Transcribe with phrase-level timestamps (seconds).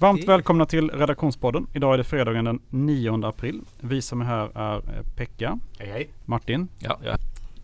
[0.00, 1.66] Varmt välkomna till redaktionspodden.
[1.72, 3.60] Idag är det fredagen den 9 april.
[3.80, 6.08] Vi som är här är eh, Pekka, hej, hej.
[6.24, 7.16] Martin ja, ja.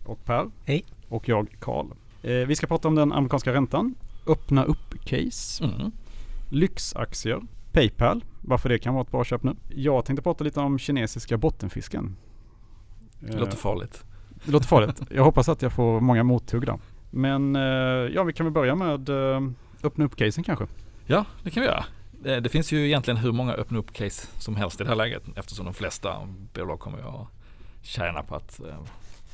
[0.05, 0.49] och Per.
[0.65, 0.85] Hej.
[1.09, 1.85] Och jag, Karl.
[2.23, 3.95] Eh, vi ska prata om den amerikanska räntan,
[4.27, 5.91] öppna upp-case, mm.
[6.49, 7.41] lyxaktier,
[7.71, 9.55] Paypal, varför det kan vara ett bra köp nu.
[9.69, 12.15] Jag tänkte prata lite om kinesiska bottenfisken.
[13.19, 14.03] Det låter farligt.
[14.45, 15.01] Det låter farligt.
[15.09, 16.79] Jag hoppas att jag får många mothugg då.
[17.11, 17.55] Men
[18.13, 19.09] ja, vi kan väl börja med
[19.83, 20.67] öppna upp-casen kanske.
[21.05, 21.85] Ja, det kan vi göra.
[22.25, 24.95] Eh, det finns ju egentligen hur många öppna upp case som helst i det här
[24.95, 27.27] läget eftersom de flesta bolag kommer att
[27.81, 28.79] tjäna på att eh,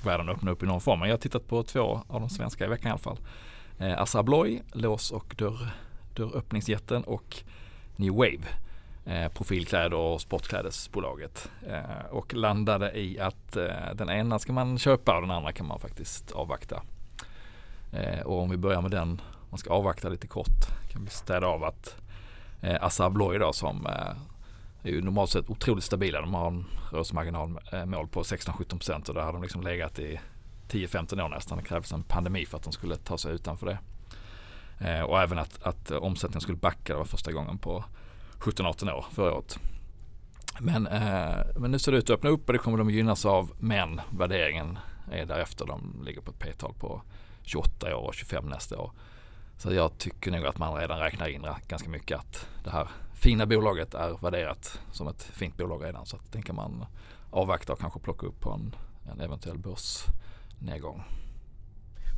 [0.04, 1.00] världen öppnar upp i någon form.
[1.00, 3.18] Men jag har tittat på två av de svenska i veckan i alla fall.
[3.80, 5.68] Eh, Assa Abloy, lås och dörr,
[6.14, 7.44] dörröppningsjätten och
[7.96, 8.44] New Wave,
[9.06, 11.52] eh, profilkläder och sportklädesbolaget.
[11.68, 15.68] Eh, och landade i att eh, den ena ska man köpa och den andra kan
[15.68, 16.82] man faktiskt avvakta.
[17.94, 21.48] Eh, och om vi börjar med den, man ska avvakta lite kort, kan vi städa
[21.48, 21.96] av att
[22.62, 24.16] eh, Assa Abloy då som eh,
[24.84, 26.22] är ju normalt sett otroligt stabila.
[26.22, 30.20] De har en rörelsemarginalmål eh, på 16-17% och där har de liksom legat i
[30.70, 31.58] 10-15 år nästan.
[31.58, 33.78] Det krävdes en pandemi för att de skulle ta sig utanför det.
[34.80, 36.94] Eh, och även att, att omsättningen skulle backa.
[36.94, 37.84] Det var första gången på
[38.40, 39.60] 17-18 år förra året.
[40.60, 43.26] Men, eh, men nu ser det ut att öppna upp och det kommer de gynnas
[43.26, 43.52] av.
[43.60, 44.80] Men värderingen
[45.12, 45.66] är därefter.
[45.66, 47.02] De ligger på ett p-tal på
[47.42, 48.92] 28 år och 25 nästa år.
[49.60, 53.46] Så jag tycker nog att man redan räknar in ganska mycket att det här fina
[53.46, 56.06] bolaget är värderat som ett fint bolag redan.
[56.06, 56.86] Så att den kan man
[57.32, 58.76] avvakta och kanske plocka upp på en,
[59.12, 61.04] en eventuell börsnedgång.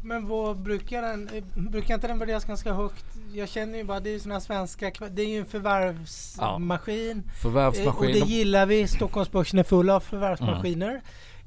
[0.03, 3.06] Men vad brukar den, brukar inte den värderas ganska högt?
[3.34, 7.23] Jag känner ju bara, det är ju sådana svenska, det är ju en förvärvsmaskin.
[7.25, 8.08] Ja, förvärvsmaskin.
[8.08, 10.89] Och det gillar vi, Stockholmsbörsen är full av förvärvsmaskiner.
[10.89, 11.02] Mm.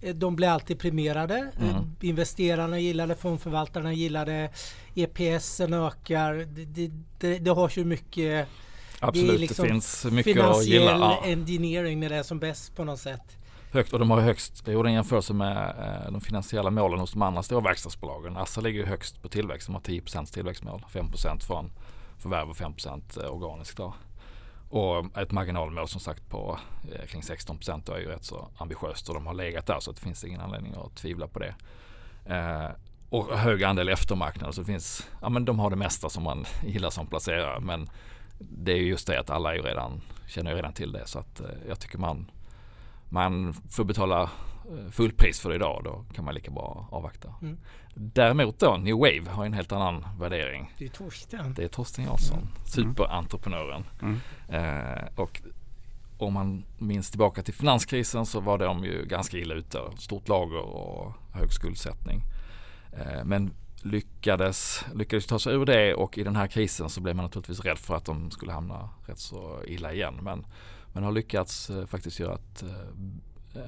[0.04, 1.50] Eh, de blir alltid premierade.
[1.60, 1.96] Eh, mm.
[2.00, 4.50] Investerarna gillar det, fondförvaltarna gillar det.
[4.94, 6.34] EPSen ökar.
[6.34, 8.48] Det, det, det har så mycket
[9.00, 10.90] Absolut, det, liksom det finns mycket att gilla.
[10.90, 11.22] Ja.
[11.24, 13.38] engineering när det är som bäst på något sätt.
[13.72, 15.74] Högt och de har högst, jag gjorde en jämförelse med
[16.06, 18.36] eh, de finansiella målen hos de andra stora verkstadsbolagen.
[18.36, 20.84] Assa ligger högst på tillväxt, de har 10% tillväxtmål.
[20.92, 21.70] 5% från
[22.18, 22.72] förvärv och 5
[23.30, 23.76] organiskt.
[23.76, 23.94] Då.
[24.74, 26.58] Och ett marginalmål som sagt på
[26.92, 29.08] eh, kring 16 procent är ju rätt så ambitiöst.
[29.08, 31.54] Och de har legat där så det finns ingen anledning att tvivla på det.
[32.26, 32.68] Eh,
[33.08, 36.44] och hög andel eftermarknad så det finns, ja men de har det mesta som man
[36.66, 37.60] gillar som placerare.
[37.60, 37.88] Men
[38.38, 41.06] det är just det att alla är ju redan, känner ju redan till det.
[41.06, 42.30] Så att eh, jag tycker man,
[43.08, 44.30] man får betala
[44.90, 47.34] fullpris för det idag då kan man lika bra avvakta.
[47.42, 47.58] Mm.
[47.94, 50.72] Däremot då New Wave har en helt annan värdering.
[50.78, 51.54] Det är Torsten.
[51.54, 52.50] Det är Torsten Jansson, mm.
[52.64, 53.84] superentreprenören.
[54.02, 54.20] Mm.
[54.48, 55.42] Eh, och
[56.18, 59.80] om man minns tillbaka till finanskrisen så var de ju ganska illa ute.
[59.98, 62.22] Stort lager och hög skuldsättning.
[62.92, 63.50] Eh, men
[63.82, 67.60] lyckades, lyckades ta sig ur det och i den här krisen så blev man naturligtvis
[67.60, 70.18] rädd för att de skulle hamna rätt så illa igen.
[70.22, 70.46] Men,
[70.92, 72.68] men har lyckats eh, faktiskt göra att eh,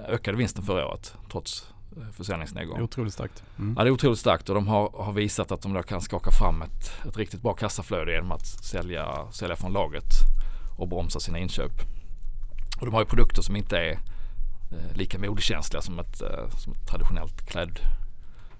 [0.08, 2.82] ökade vinsten förra året trots Eh, försäljningsnedgång.
[2.82, 3.44] Otroligt starkt.
[3.58, 3.74] Mm.
[3.78, 6.30] Ja det är otroligt starkt och de har, har visat att de då kan skaka
[6.30, 10.12] fram ett, ett riktigt bra kassaflöde genom att sälja, sälja från lagret
[10.78, 11.72] och bromsa sina inköp.
[12.80, 13.92] Och de har ju produkter som inte är
[14.72, 17.78] eh, lika modekänsliga som ett, eh, som ett traditionellt kläd,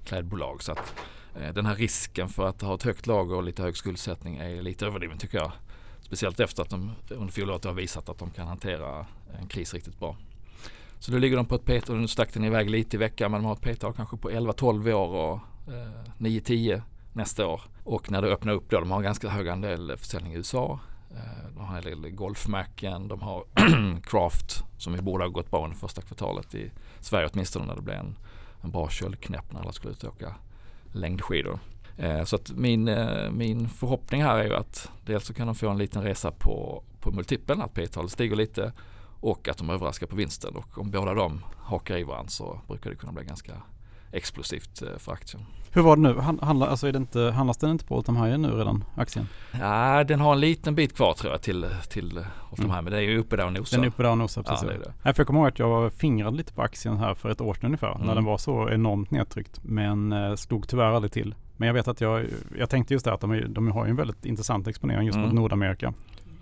[0.05, 0.63] klädbolag.
[0.63, 0.95] Så att
[1.41, 4.63] eh, den här risken för att ha ett högt lager och lite hög skuldsättning är
[4.63, 5.53] lite överdriven tycker jag.
[6.01, 9.07] Speciellt efter att de under fjolåret har visat att de kan hantera
[9.41, 10.17] en kris riktigt bra.
[11.07, 13.41] Så då ligger de på ett p-tal, nu stack den iväg lite i veckan men
[13.41, 15.41] de har ett p-tal kanske på 11-12 år och
[15.73, 17.61] eh, 9-10 nästa år.
[17.85, 20.79] Och när det öppnar upp då, de har en ganska hög andel försäljning i USA.
[21.11, 23.45] Eh, de har en del golfmärken, de har
[24.03, 27.83] Craft som vi borde ha gått bra under första kvartalet i Sverige åtminstone när det
[27.83, 28.19] blev en,
[28.61, 30.35] en bra köldknäpp när alla skulle ut och åka
[30.93, 31.59] längdskidor.
[31.97, 35.55] Eh, så att min, eh, min förhoppning här är ju att dels så kan de
[35.55, 38.73] få en liten resa på, på multipeln, att P-talet stiger lite
[39.21, 40.57] och att de överraskar på vinsten.
[40.57, 43.53] Och om båda de hakar i varandra så brukar det kunna bli ganska
[44.13, 45.43] explosivt eh, för aktien.
[45.77, 46.21] Hur var det nu?
[46.43, 49.29] Handla, alltså är det inte, handlas den inte på time high nu redan, aktien?
[49.61, 52.83] Ja, den har en liten bit kvar tror jag till, till all time high.
[52.83, 53.77] Men det är ju uppe där och nosar.
[53.77, 54.63] Den är uppe där och nosar, precis.
[54.63, 54.93] Ja, det det.
[55.03, 57.55] Ja, för jag kommer ihåg att jag fingrade lite på aktien här för ett år
[57.55, 57.95] sedan ungefär.
[57.95, 58.07] Mm.
[58.07, 59.61] När den var så enormt nedtryckt.
[59.63, 61.35] Men eh, slog tyvärr aldrig till.
[61.57, 62.27] Men jag vet att jag,
[62.59, 65.29] jag tänkte just det att de, de har en väldigt intressant exponering just mm.
[65.29, 65.95] mot Nordamerika.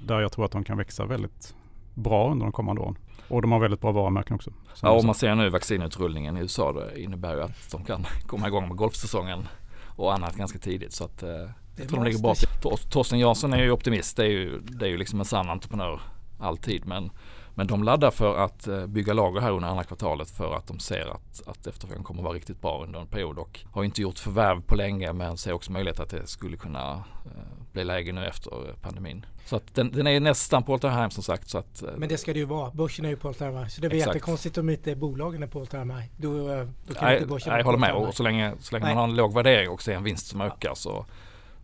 [0.07, 1.55] Där jag tror att de kan växa väldigt
[1.95, 2.97] bra under de kommande åren.
[3.29, 4.51] Och de har väldigt bra varumärken också.
[4.83, 6.73] Ja, och man ser nu vaccinutrullningen i USA.
[6.73, 9.49] Det innebär ju att de kan komma igång med golfsäsongen
[9.97, 10.93] och annat ganska tidigt.
[10.93, 11.29] Så att, eh,
[11.77, 12.49] jag tror de ligger bra till.
[12.91, 14.17] Torsten Jansson är ju optimist.
[14.17, 16.01] Det är ju, det är ju liksom en sann entreprenör
[16.39, 16.87] alltid.
[16.87, 17.11] Men,
[17.55, 20.79] men de laddar för att eh, bygga lager här under andra kvartalet för att de
[20.79, 24.19] ser att, att efterfrågan kommer vara riktigt bra under en period och har inte gjort
[24.19, 26.93] förvärv på länge men ser också möjlighet att det skulle kunna
[27.25, 29.27] eh, bli läge nu efter pandemin.
[29.47, 31.49] Så att den, den är nästan på all time high som sagt.
[31.49, 32.71] Så att, Men det ska det ju vara.
[32.71, 33.69] Börsen är ju på all time high.
[33.69, 36.07] Så det är jättekonstigt om inte bolagen är på all time high.
[36.17, 36.49] Då,
[36.87, 37.95] då kan nej, inte börsen Jag håller med.
[37.95, 40.41] Och så länge, så länge man har en låg värdering och ser en vinst som
[40.41, 40.47] ja.
[40.47, 41.07] ökar så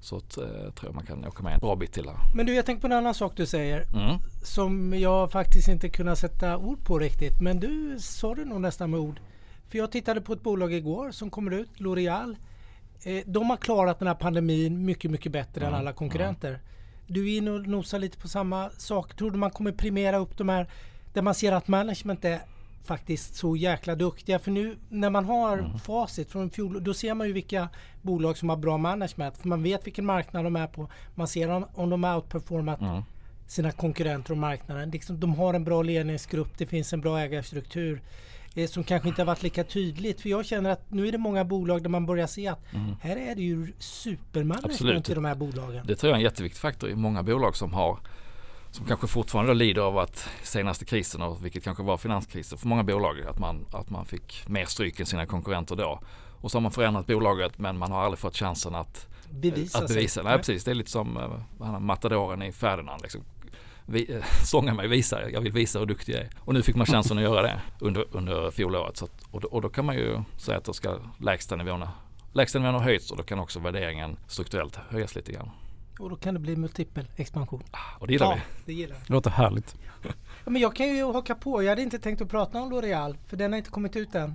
[0.01, 2.17] så att, eh, tror jag man kan åka med en bra bit till här.
[2.35, 3.87] Men du, jag tänkte på en annan sak du säger.
[3.95, 4.19] Mm.
[4.43, 7.41] Som jag faktiskt inte kunnat sätta ord på riktigt.
[7.41, 9.21] Men du sa det nog nästan med ord.
[9.69, 12.37] För jag tittade på ett bolag igår som kommer ut, L'Oreal.
[13.02, 15.75] Eh, de har klarat den här pandemin mycket, mycket bättre mm.
[15.75, 16.61] än alla konkurrenter.
[17.06, 19.17] Du är inne och nosar lite på samma sak.
[19.17, 20.70] Tror du man kommer primera upp de här
[21.12, 22.41] där man ser att management är
[22.85, 24.38] faktiskt så jäkla duktiga.
[24.38, 25.79] För nu när man har mm.
[25.79, 27.69] facit från fjol, då ser man ju vilka
[28.02, 29.37] bolag som har bra management.
[29.37, 30.88] För man vet vilken marknad de är på.
[31.14, 33.02] Man ser om, om de har outperformat mm.
[33.47, 34.91] sina konkurrenter och marknaden.
[34.91, 38.02] Liksom, de har en bra ledningsgrupp, det finns en bra ägarstruktur.
[38.55, 40.20] Eh, som kanske inte har varit lika tydligt.
[40.20, 42.97] För jag känner att nu är det många bolag där man börjar se att mm.
[43.00, 45.87] här är det ju supermanagement i de här bolagen.
[45.87, 47.99] Det tror jag är en jätteviktig faktor i många bolag som har
[48.70, 52.85] som kanske fortfarande lider av att senaste krisen, och vilket kanske var finanskrisen för många
[52.85, 56.00] bolag, att man, att man fick mer stryk än sina konkurrenter då.
[56.41, 59.79] Och så har man förändrat bolaget men man har aldrig fått chansen att bevisa.
[59.79, 60.14] Att bevisa.
[60.14, 60.25] Sig.
[60.25, 61.17] Nej, precis, det är lite som
[61.61, 63.02] uh, matadoren i Ferdinand.
[63.02, 63.25] Liksom.
[63.90, 66.31] Vi, uh, sånga mig, visa, jag vill visa hur duktig jag är.
[66.38, 68.96] Och nu fick man chansen att göra det under, under fjolåret.
[68.96, 71.90] Så att, och, då, och då kan man ju säga att då ska lägsta nivåerna
[72.32, 75.50] lägsta nivån har höjts och då kan också värderingen strukturellt höjas lite grann.
[75.98, 77.62] Och då kan det bli multipel expansion.
[77.70, 78.62] Ah, och det gillar ja, vi.
[78.64, 79.76] Det gillar Det låter härligt.
[80.44, 81.62] ja, men jag kan ju haka på.
[81.62, 84.34] Jag hade inte tänkt att prata om L'Oreal för den har inte kommit ut än.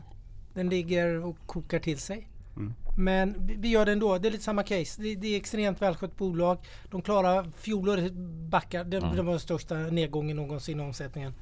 [0.54, 2.28] Den ligger och kokar till sig.
[2.56, 2.74] Mm.
[2.98, 4.18] Men vi gör det ändå.
[4.18, 5.02] Det är lite samma case.
[5.02, 6.58] Det, det är extremt välskött bolag.
[6.92, 8.14] De klarar fjolåret
[8.50, 8.84] backar.
[8.84, 9.16] Det, mm.
[9.16, 11.34] det var den största nedgången någonsin i omsättningen.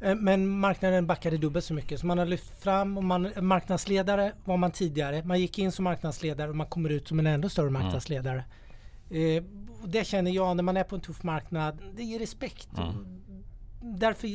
[0.00, 2.00] Eh, men marknaden backade dubbelt så mycket.
[2.00, 5.22] Så man har lyft fram och man, marknadsledare var man tidigare.
[5.24, 7.82] Man gick in som marknadsledare och man kommer ut som en ännu större mm.
[7.82, 8.44] marknadsledare.
[9.10, 9.42] Eh,
[9.86, 11.78] det känner jag när man är på en tuff marknad.
[11.96, 12.68] Det ger respekt.
[12.78, 13.20] Mm.
[13.86, 14.28] Därför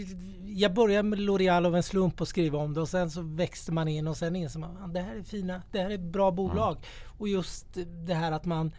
[0.46, 3.72] jag började med L'Oreal av en slump och skriva om det och sen så växte
[3.72, 6.72] man in och sen insåg man det här är fina, det här är bra bolag.
[6.76, 7.18] Mm.
[7.18, 7.68] Och just
[8.06, 8.72] det här att man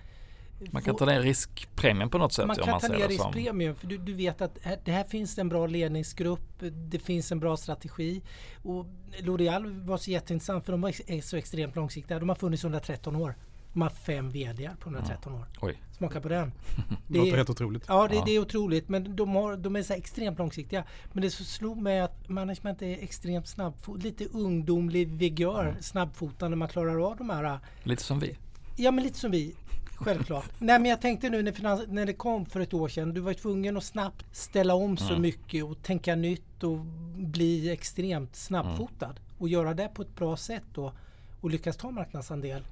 [0.70, 2.46] man kan ta ner riskpremien på något sätt.
[2.46, 5.38] Man kan man ta ner riskpremien för du, du, vet att här, det här finns
[5.38, 6.62] en bra ledningsgrupp.
[6.72, 8.22] Det finns en bra strategi.
[8.62, 8.86] Och
[9.18, 12.18] L'Oreal var så jätteintressant för de är så extremt långsiktiga.
[12.18, 13.34] De har funnits under 13 år.
[13.72, 15.46] De har fem VD på 113 år.
[15.60, 15.82] Oj.
[15.92, 16.52] Smaka på den.
[17.08, 17.84] Det låter helt otroligt.
[17.88, 18.22] Ja, det, ja.
[18.26, 18.88] det är otroligt.
[18.88, 20.84] Men de, har, de är så extremt långsiktiga.
[21.12, 24.02] Men det slog mig att management är extremt snabbfot.
[24.02, 25.64] Lite ungdomlig vigör.
[25.64, 25.82] Mm.
[25.82, 26.56] Snabbfotande.
[26.56, 27.58] Man klarar av de här.
[27.82, 28.36] Lite som vi.
[28.76, 29.54] Ja, men lite som vi.
[29.94, 30.50] Självklart.
[30.58, 33.14] Nej men jag tänkte nu när, finans, när det kom för ett år sedan.
[33.14, 35.22] Du var tvungen att snabbt ställa om så mm.
[35.22, 36.78] mycket och tänka nytt och
[37.16, 39.06] bli extremt snabbfotad.
[39.06, 39.22] Mm.
[39.38, 40.92] Och göra det på ett bra sätt då.
[41.40, 42.62] Och lyckas ta marknadsandel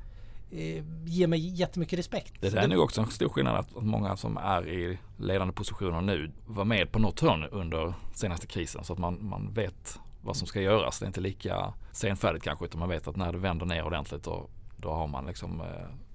[1.04, 2.34] ger mig jättemycket respekt.
[2.40, 6.32] Det är nog också en stor skillnad att många som är i ledande positioner nu
[6.46, 10.46] var med på något hörn under senaste krisen så att man, man vet vad som
[10.46, 10.98] ska göras.
[10.98, 14.22] Det är inte lika senfärdigt kanske utan man vet att när det vänder ner ordentligt
[14.22, 15.66] då, då har man liksom eh,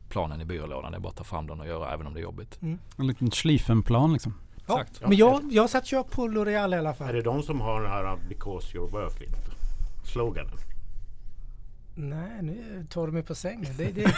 [0.10, 0.92] planen i byrålådan.
[0.92, 2.62] Det är bara att ta fram den och göra även om det är jobbigt.
[2.62, 2.80] Mm.
[2.98, 4.34] En liten Schlieffenplan liksom.
[4.68, 5.02] Ja, Exakt.
[5.02, 7.10] men jag, jag satt kör på L'Oreal i alla fall.
[7.10, 9.36] Är det de som har den här Because you're worth it?
[10.14, 10.58] Sloganen?
[11.96, 13.74] Nej, nu tar du mig på sängen.
[13.78, 14.16] Det, det...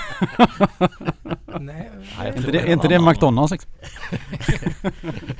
[1.59, 3.71] Nej, Nej inte, det, inte det McDonalds liksom?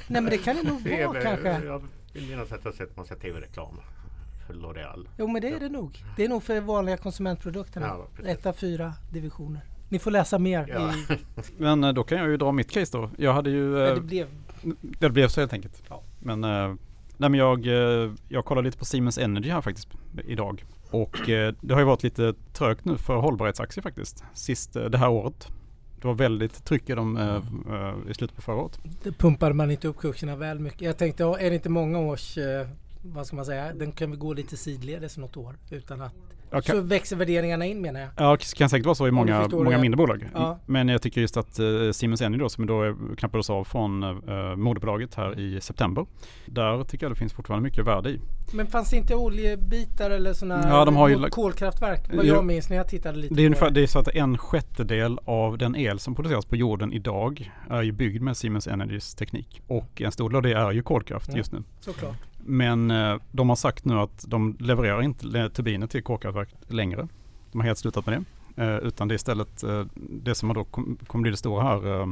[0.07, 1.65] Nej men det kan det nog vara kanske.
[1.65, 1.83] Jag
[2.13, 3.79] vill minnas att jag har sett massa tv-reklam
[4.47, 5.07] för L'Oreal.
[5.17, 6.03] Jo men det är det nog.
[6.17, 7.87] Det är nog för vanliga konsumentprodukterna.
[7.87, 9.61] Ja, Ett av fyra divisioner.
[9.89, 10.65] Ni får läsa mer.
[10.69, 10.93] Ja.
[11.15, 11.17] I...
[11.57, 13.09] Men eh, då kan jag ju dra mitt case då.
[13.17, 13.77] Jag hade ju...
[13.77, 14.27] Ja, det blev...
[14.81, 15.83] Det blev så helt enkelt.
[15.89, 16.03] Ja.
[16.19, 16.75] Men, eh,
[17.17, 17.65] nej, men jag,
[18.29, 19.89] jag kollade lite på Siemens Energy här faktiskt
[20.25, 20.65] idag.
[20.89, 24.23] Och eh, det har ju varit lite trögt nu för hållbarhetsaktier faktiskt.
[24.33, 25.47] Sist eh, det här året.
[26.01, 28.79] Det var väldigt tryck i dem eh, i slutet på förra året.
[29.03, 30.81] Det pumpade man inte upp kurserna väl mycket.
[30.81, 32.37] Jag tänkte, är det inte många års,
[33.01, 36.13] vad ska man säga, den kan vi gå lite sidledes något år utan att
[36.63, 38.09] kan, så växer värderingarna in menar jag.
[38.17, 40.29] Ja, det kan säkert vara så i många, många mindre bolag.
[40.33, 40.59] Ja.
[40.65, 44.55] Men jag tycker just att uh, Siemens Energy då, som då knappades av från uh,
[44.55, 46.05] moderbolaget här i september.
[46.45, 48.19] Där tycker jag det finns fortfarande mycket värde i.
[48.53, 52.13] Men fanns det inte oljebitar eller sådana ja, de har ju, kolkraftverk?
[52.13, 53.83] Vad jag minns när jag tittade lite det är, ungefär, det.
[53.83, 57.91] är så att en sjättedel av den el som produceras på jorden idag är ju
[57.91, 59.61] byggd med Siemens Energys teknik.
[59.67, 61.63] Och en stor del av det är ju kolkraft ja, just nu.
[61.79, 62.15] Såklart.
[62.45, 67.07] Men eh, de har sagt nu att de levererar inte turbiner till kolkraftverk längre.
[67.51, 68.23] De har helt slutat med
[68.55, 68.63] det.
[68.63, 72.07] Eh, utan det är istället, eh, det som då kommer bli det stora här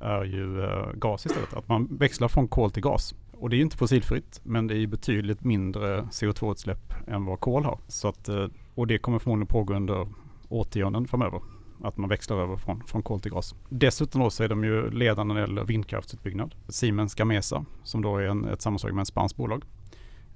[0.00, 1.54] är ju gas istället.
[1.54, 3.14] Att man växlar från kol till gas.
[3.32, 7.40] Och det är ju inte fossilfritt men det är ju betydligt mindre CO2-utsläpp än vad
[7.40, 7.78] kol har.
[7.88, 8.28] Så att,
[8.74, 10.08] och det kommer förmodligen pågå under
[10.48, 11.40] årtionden framöver.
[11.82, 13.54] Att man växlar över från, från kol till gas.
[13.68, 16.54] Dessutom då så är de ju ledande när det gäller vindkraftsutbyggnad.
[16.68, 19.64] Siemens Gamesa som då är en, ett sammanslagning med ett spanskt bolag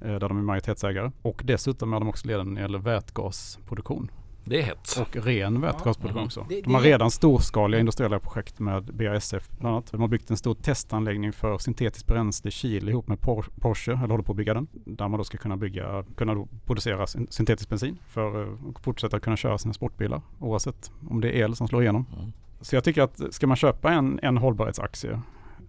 [0.00, 1.10] eh, där de är majoritetsägare.
[1.22, 4.10] Och dessutom är de också ledande när det gäller vätgasproduktion.
[4.44, 4.98] Det är hett.
[5.00, 6.24] Och ren vätgasproduktion ja.
[6.24, 6.46] också.
[6.64, 9.92] De har redan storskaliga industriella projekt med BASF bland annat.
[9.92, 13.20] De har byggt en stor testanläggning för syntetiskt bränsle i Chile ihop med
[13.60, 14.66] Porsche, eller håller på att bygga den.
[14.72, 19.58] Där man då ska kunna bygga, kunna producera syntetisk bensin för att fortsätta kunna köra
[19.58, 22.06] sina sportbilar oavsett om det är el som slår igenom.
[22.18, 22.32] Mm.
[22.60, 25.20] Så jag tycker att ska man köpa en, en hållbarhetsaktie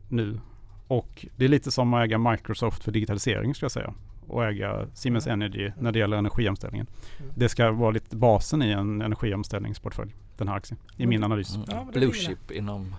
[0.10, 0.40] nu
[0.88, 3.94] och det är lite som att äga Microsoft för digitalisering ska jag säga
[4.28, 6.88] och äga Siemens Energy när det gäller energiomställningen.
[7.20, 7.32] Mm.
[7.36, 11.56] Det ska vara lite basen i en energiomställningsportfölj, den här aktien, i min analys.
[11.56, 11.68] Mm.
[11.72, 12.96] Ja, Blue chip inom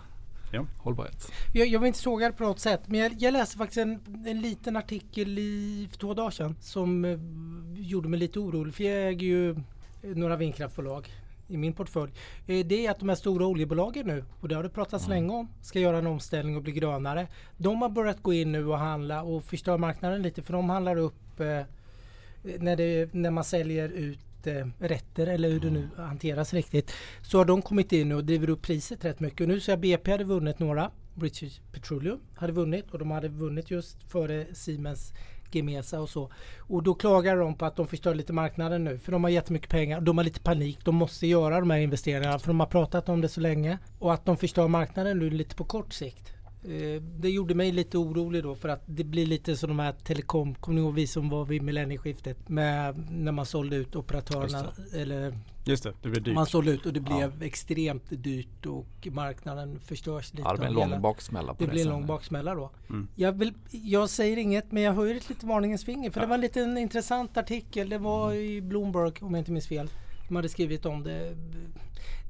[0.52, 0.66] ja.
[0.78, 1.32] hållbarhet.
[1.52, 4.00] Jag, jag vill inte såga det på något sätt, men jag, jag läste faktiskt en,
[4.26, 7.18] en liten artikel i, för två dagar sedan som eh,
[7.74, 8.74] gjorde mig lite orolig.
[8.74, 9.56] För jag äger ju
[10.02, 11.10] några vindkraftbolag
[11.54, 12.12] i min portfölj.
[12.46, 15.16] Eh, det är att de här stora oljebolagen nu, och det har det pratats mm.
[15.16, 17.26] länge om, ska göra en omställning och bli grönare.
[17.56, 20.96] De har börjat gå in nu och handla och förstöra marknaden lite för de handlar
[20.96, 21.62] upp eh,
[22.42, 26.08] när, det, när man säljer ut eh, rätter eller hur det nu mm.
[26.08, 26.92] hanteras riktigt.
[27.22, 29.40] Så har de kommit in och driver upp priset rätt mycket.
[29.40, 30.90] Och nu så jag BP hade vunnit några.
[31.14, 35.12] British Petroleum hade vunnit och de hade vunnit just före Siemens
[35.54, 36.30] Gemesa och så.
[36.58, 39.70] Och då klagar de på att de förstör lite marknaden nu för de har jättemycket
[39.70, 40.00] pengar.
[40.00, 40.78] De har lite panik.
[40.84, 43.78] De måste göra de här investeringarna för de har pratat om det så länge.
[43.98, 46.33] Och att de förstör marknaden nu lite på kort sikt.
[46.64, 49.92] Eh, det gjorde mig lite orolig då för att det blir lite som de här
[49.92, 54.72] telekom, kommer ni ihåg vi som var vid millennieskiftet med när man sålde ut operatörerna
[54.94, 56.34] eller Just det, det blev dyrt.
[56.34, 57.46] Man sålde ut och det blev ja.
[57.46, 60.42] extremt dyrt och marknaden förstörs lite.
[60.42, 61.54] Ja, det blev en lång baksmälla.
[61.54, 62.70] På det, det blir en lång baksmälla då.
[62.88, 63.08] Mm.
[63.14, 66.22] Jag, vill, jag säger inget men jag höjer ett litet varningens finger för ja.
[66.22, 67.88] det var en liten intressant artikel.
[67.88, 68.44] Det var mm.
[68.44, 69.88] i Bloomberg om jag inte minns fel.
[70.28, 71.36] De hade skrivit om det.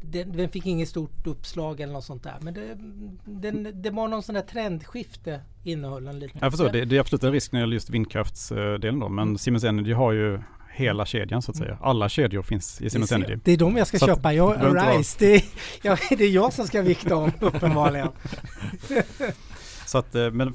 [0.03, 2.37] Den, den fick inget stort uppslag eller något sånt där.
[2.41, 2.79] Men det,
[3.25, 6.39] den, det var någon sån där trendskifte innehöll den lite.
[6.41, 9.09] Jag förstår, det, det är absolut en risk när det gäller just vindkraftsdelen då.
[9.09, 9.39] Men mm.
[9.39, 10.41] Siemens Energy har ju
[10.75, 11.79] hela kedjan så att säga.
[11.81, 13.39] Alla kedjor finns i Siemens Energy.
[13.45, 14.33] Det är de jag ska så köpa.
[14.33, 15.43] Jag, Arise, det, är,
[15.83, 18.09] jag, det är jag som ska vikta om uppenbarligen.
[19.95, 20.53] Så att, eh, men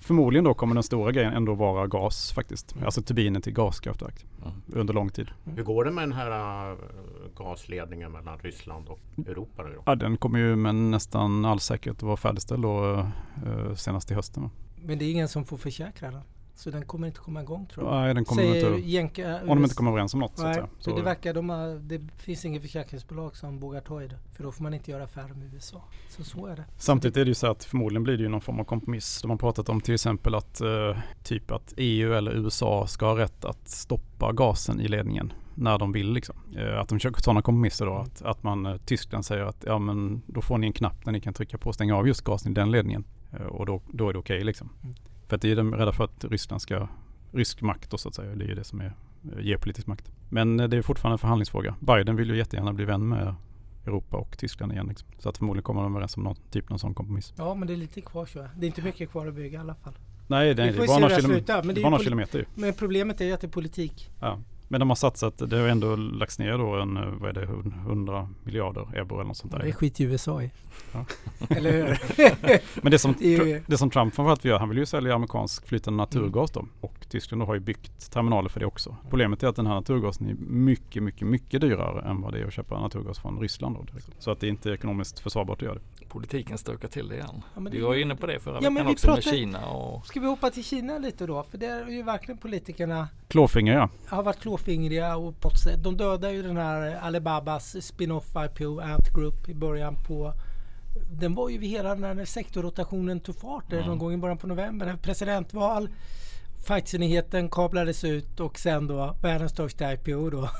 [0.00, 2.72] förmodligen då kommer den stora grejen ändå vara gas faktiskt.
[2.72, 2.84] Mm.
[2.84, 4.54] Alltså turbinen till gaskraftverk mm.
[4.72, 5.30] under lång tid.
[5.44, 6.78] Hur går det med den här uh,
[7.36, 9.62] gasledningen mellan Ryssland och Europa?
[9.62, 9.82] Då?
[9.86, 12.84] Ja, den kommer ju med nästan all säkerhet att vara färdigställd då,
[13.46, 14.50] uh, senast i hösten.
[14.76, 16.22] Men det är ingen som får försäkra den?
[16.56, 17.94] Så den kommer inte komma igång tror jag.
[17.94, 18.88] Nej, den kommer Säger inte.
[18.88, 20.38] Jänka, om de inte kommer överens om något.
[20.38, 20.68] Nej, så att säga.
[20.78, 20.96] Så.
[20.96, 24.18] det verkar, de har, det finns inget försäkringsbolag som vågar ta i det.
[24.32, 25.82] För då får man inte göra affärer med USA.
[26.08, 26.64] Så så är det.
[26.76, 29.22] Samtidigt är det ju så att förmodligen blir det ju någon form av kompromiss.
[29.22, 33.18] De har pratat om till exempel att uh, typ att EU eller USA ska ha
[33.18, 36.12] rätt att stoppa gasen i ledningen när de vill.
[36.12, 36.36] Liksom.
[36.56, 37.92] Uh, att de försöker ta några kompromisser då.
[37.92, 38.02] Mm.
[38.02, 41.12] Att, att man, uh, Tyskland säger att ja men då får ni en knapp där
[41.12, 43.04] ni kan trycka på och stänga av just gasen i den ledningen.
[43.48, 44.70] och då, då är det okej okay, liksom.
[44.82, 44.94] Mm.
[45.28, 46.88] För att det är de rädda för att Ryssland ska,
[47.32, 48.34] rysk makt då så att säga.
[48.34, 48.94] Det är ju det som är
[49.36, 50.10] eh, geopolitisk makt.
[50.28, 51.74] Men eh, det är fortfarande en förhandlingsfråga.
[51.80, 53.34] Biden vill ju jättegärna bli vän med
[53.86, 54.86] Europa och Tyskland igen.
[54.88, 55.08] Liksom.
[55.18, 57.34] Så att förmodligen kommer de överens om någon typ av sån kompromiss.
[57.36, 58.46] Ja men det är lite kvar så.
[58.56, 59.92] Det är inte mycket kvar att bygga i alla fall.
[60.26, 62.46] Nej, det, är, det är bara några, men det är några kilometer.
[62.54, 64.10] Men problemet är ju att det är politik.
[64.20, 64.38] Ja.
[64.68, 68.28] Men de har satsat, det har ändå lagts ner då en, vad är det, 100
[68.44, 69.58] miljarder euro eller något sånt där.
[69.58, 70.50] Det är skit i USA i.
[70.92, 71.04] Ja.
[71.56, 71.98] eller hur?
[72.82, 73.14] Men det som,
[73.66, 76.66] det som Trump framförallt vill göra, han vill ju sälja amerikansk flytande naturgas då.
[76.80, 78.96] Och Tyskland har ju byggt terminaler för det också.
[79.08, 82.46] Problemet är att den här naturgasen är mycket, mycket, mycket dyrare än vad det är
[82.46, 83.76] att köpa naturgas från Ryssland.
[83.76, 83.84] Då.
[84.18, 86.06] Så att det är inte ekonomiskt försvarbart att göra det.
[86.08, 87.42] Politiken stökar till det igen.
[87.54, 89.66] Ja, vi var ju inne på det förra ja, veckan också pratar, med Kina.
[89.66, 90.06] Och...
[90.06, 91.42] Ska vi hoppa till Kina lite då?
[91.50, 93.88] För där är ju verkligen politikerna Klåfingriga.
[94.06, 95.82] Har varit klåfingriga och sätt.
[95.82, 100.32] De dödade ju den här Alibabas spin-off IPO Ant Group i början på
[101.10, 103.86] den var ju vid hela den här sektorrotationen tog fart mm.
[103.86, 104.96] någon gång i början på november.
[105.02, 105.88] Presidentval,
[106.66, 110.50] Pfizer-nyheten kablades ut och sen då världens största IPO då.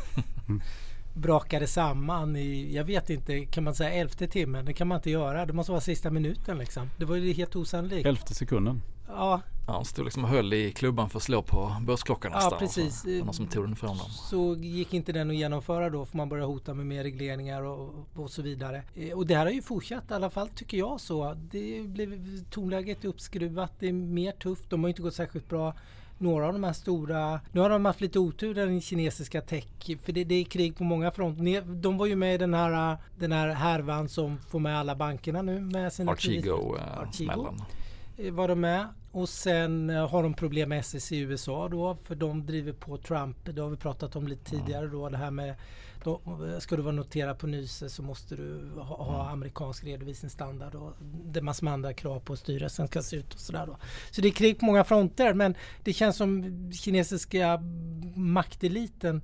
[0.48, 0.62] Mm.
[1.14, 4.64] brakade samman i, jag vet inte, kan man säga elfte timmen?
[4.64, 5.46] Det kan man inte göra.
[5.46, 6.90] Det måste vara sista minuten liksom.
[6.96, 8.06] Det var ju helt osannolikt.
[8.06, 8.82] Elfte sekunden.
[9.08, 9.40] Ja.
[9.66, 12.52] Ja, han stod liksom och höll i klubban för att slå på börsklockan nästan.
[12.52, 13.00] Ja, precis.
[13.00, 14.10] Så, någon som tog den ifrån dem.
[14.10, 17.94] Så gick inte den att genomföra då för man började hota med mer regleringar och,
[18.14, 18.82] och så vidare.
[18.94, 21.34] Eh, och det här har ju fortsatt i alla fall tycker jag så.
[21.50, 23.72] Det blev tonläget uppskruvat.
[23.78, 24.70] Det är mer tufft.
[24.70, 25.74] De har inte gått särskilt bra
[26.18, 27.40] några av de här stora...
[27.52, 29.66] Nu har de haft lite otur den kinesiska tech,
[30.02, 31.62] för det, det är krig på många fronter.
[31.74, 35.42] De var ju med i den här, den här härvan som får med alla bankerna
[35.42, 37.62] nu med sina Archigo-smällen.
[38.16, 41.96] Eh, var de med och sen eh, har de problem med SEC i USA då
[42.02, 43.36] för de driver på Trump.
[43.44, 45.54] Det har vi pratat om lite tidigare då det här med
[46.04, 46.20] då,
[46.58, 49.32] ska du vara noterad på NYSE så måste du ha, ha mm.
[49.32, 53.34] amerikansk redovisningsstandard och det är massor med andra krav på hur styrelsen ska se ut
[53.34, 53.76] och sådär då.
[54.10, 55.54] Så det är krig på många fronter men
[55.84, 57.60] det känns som kinesiska
[58.14, 59.22] makteliten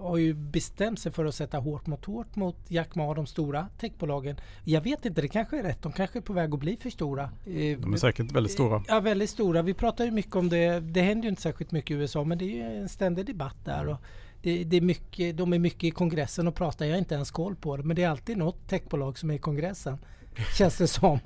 [0.00, 3.26] har ju bestämt sig för att sätta hårt mot hårt mot Jack Ma och de
[3.26, 4.36] stora techbolagen.
[4.64, 5.82] Jag vet inte, det kanske är rätt.
[5.82, 7.22] De kanske är på väg att bli för stora.
[7.22, 8.84] Eh, de är säkert väldigt stora.
[8.88, 9.62] Ja, väldigt stora.
[9.62, 10.80] Vi pratar ju mycket om det.
[10.80, 13.56] Det händer ju inte särskilt mycket i USA men det är ju en ständig debatt
[13.64, 13.88] där.
[13.88, 13.96] Och
[14.42, 16.86] det, det, är mycket, de är mycket i kongressen och pratar.
[16.86, 19.34] Jag har inte ens koll på det men det är alltid något techbolag som är
[19.34, 19.98] i kongressen.
[20.58, 21.18] Känns det som.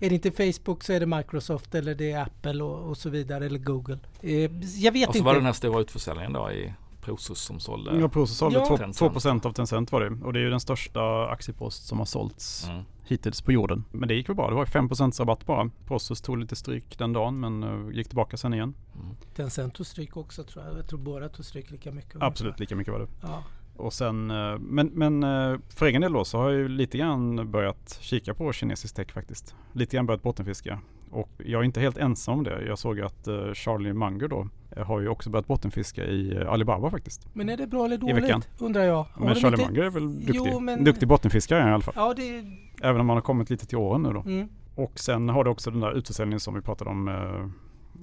[0.00, 3.10] Är det inte Facebook så är det Microsoft eller det är Apple och, och så
[3.10, 3.98] vidare eller Google.
[4.20, 5.26] Eh, jag vet och så inte.
[5.26, 8.00] var det den här stora utförsäljningen då i Prosus som sålde?
[8.00, 8.76] Ja, Prosus sålde ja.
[8.76, 10.24] 2%, av Tencent var det.
[10.24, 12.82] Och det är ju den största aktiepost som har sålts mm.
[13.04, 13.84] hittills på jorden.
[13.90, 14.48] Men det gick väl bra.
[14.48, 15.70] Det var 5% rabatt bara.
[15.86, 18.74] Prosus tog lite stryk den dagen men uh, gick tillbaka sen igen.
[18.94, 19.16] Mm.
[19.36, 20.78] Tencent tog stryk också tror jag.
[20.78, 22.22] Jag tror båda tog stryk lika mycket.
[22.22, 23.08] Absolut, lika mycket var det.
[23.22, 23.42] Ja.
[23.76, 26.98] Och sen, eh, men, men eh, för egen del då så har jag ju lite
[26.98, 29.54] grann börjat kika på kinesisk tech faktiskt.
[29.72, 30.80] Lite grann börjat bottenfiska.
[31.10, 32.64] Och jag är inte helt ensam om det.
[32.64, 37.28] Jag såg att Charlie Munger då har ju också börjat bottenfiska i eh, Alibaba faktiskt.
[37.32, 38.48] Men är det bra eller dåligt?
[38.58, 39.06] Undrar jag.
[39.16, 39.66] Men Charlie inte...
[39.66, 40.50] Munger är väl duktig?
[40.52, 40.84] Jo, men...
[40.84, 41.94] Duktig bottenfiskare i alla fall.
[41.96, 42.44] Ja, det...
[42.82, 44.20] Även om man har kommit lite till åren nu då.
[44.20, 44.48] Mm.
[44.74, 47.14] Och sen har du också den där utförsäljningen som vi pratade om eh,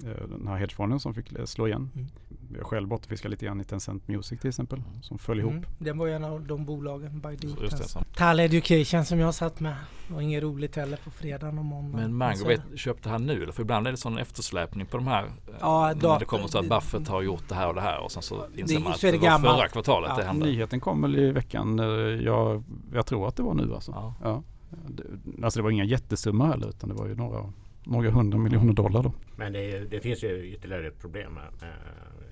[0.04, 1.90] Eh, den här hedgefonden som fick slå igen.
[1.94, 2.08] Mm.
[2.56, 5.52] Jag själv bottenfiskar lite grann i Tencent Music till exempel som föll ihop.
[5.52, 5.64] Mm.
[5.78, 7.48] Den var ju en av de bolagen, Baidu.
[8.16, 9.74] Tal Education som jag satt med.
[10.08, 12.00] Det var inget roligt heller på fredagen och måndagen.
[12.00, 13.52] Men Mango, vet, köpte han nu?
[13.52, 15.24] För ibland är det sån eftersläpning på de här.
[15.24, 15.30] Eh,
[15.60, 18.00] ja, då, när det kommer så att Buffett har gjort det här och det här
[18.00, 20.16] och sen så inser det, man att det, det var förra kvartalet ja.
[20.16, 20.46] det hände.
[20.46, 21.78] Nyheten kom väl i veckan.
[21.78, 21.86] Eh,
[22.24, 23.92] jag, jag tror att det var nu alltså.
[23.92, 24.14] Ja.
[24.22, 24.42] Ja.
[25.42, 27.52] Alltså det var inga jättesummor heller utan det var ju några
[27.84, 29.02] några hundra miljoner dollar.
[29.02, 29.12] Då.
[29.36, 31.72] Men det, det finns ju ytterligare ett problem med, med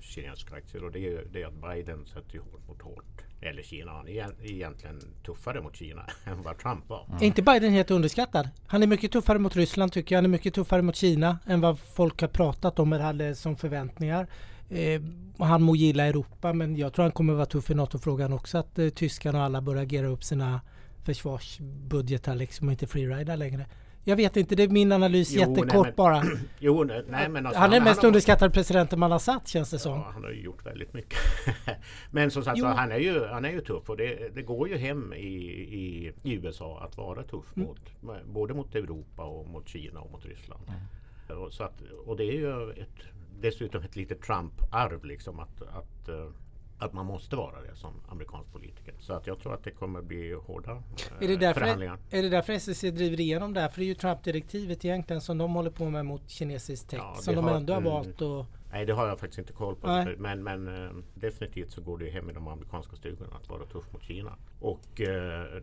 [0.00, 3.05] kinesiska aktier och det är, det är att Biden sätter hårt mot hårt.
[3.40, 3.90] Eller Kina.
[3.90, 4.12] Han är
[4.43, 7.05] egentligen tuffare mot Kina än vad Trump var.
[7.05, 7.23] Mm.
[7.23, 8.49] Är inte Biden helt underskattad?
[8.67, 10.19] Han är mycket tuffare mot Ryssland tycker jag.
[10.19, 13.57] Han är mycket tuffare mot Kina än vad folk har pratat om eller hade som
[13.57, 14.26] förväntningar.
[14.71, 15.02] Eh,
[15.38, 18.58] han må gilla Europa men jag tror han kommer vara tuff i NATO-frågan också.
[18.58, 20.61] Att eh, tyskarna och alla börjar agera upp sina
[21.04, 23.67] försvarsbudgetar liksom och inte freerida längre.
[24.08, 26.23] Jag vet inte, det är min analys jo, jättekort nej, men, bara.
[26.58, 29.78] Jo, nej, men alltså, han är den mest underskattade presidenten man har satt känns det
[29.78, 29.92] som.
[29.92, 31.18] Ja, han har ju gjort väldigt mycket.
[32.10, 34.76] men som sagt han är ju, han är ju tuff och det, det går ju
[34.76, 37.68] hem i, i, i, USA att vara tuff mm.
[37.68, 37.80] mot
[38.26, 40.62] både mot Europa och mot Kina och mot Ryssland.
[40.68, 41.50] Mm.
[41.50, 42.99] Så att, och det är ju ett,
[43.40, 46.30] dessutom ett litet Trump-arv liksom att, att eh,
[46.78, 48.95] att man måste vara det som amerikansk politiker.
[48.99, 51.99] Så att jag tror att det kommer bli hårda eh, är det därför, förhandlingar.
[52.10, 53.69] Är det därför SEC driver igenom det här?
[53.69, 57.00] För det är ju Trump-direktivet egentligen som de håller på med mot kinesisk tech.
[57.02, 58.47] Ja, som de har, ändå har valt att...
[58.73, 59.86] Nej det har jag faktiskt inte koll på.
[59.86, 60.17] Nej.
[60.19, 63.93] Men, men äh, definitivt så går det hem i de amerikanska stugorna att vara tuff
[63.93, 64.36] mot Kina.
[64.60, 65.06] Och äh,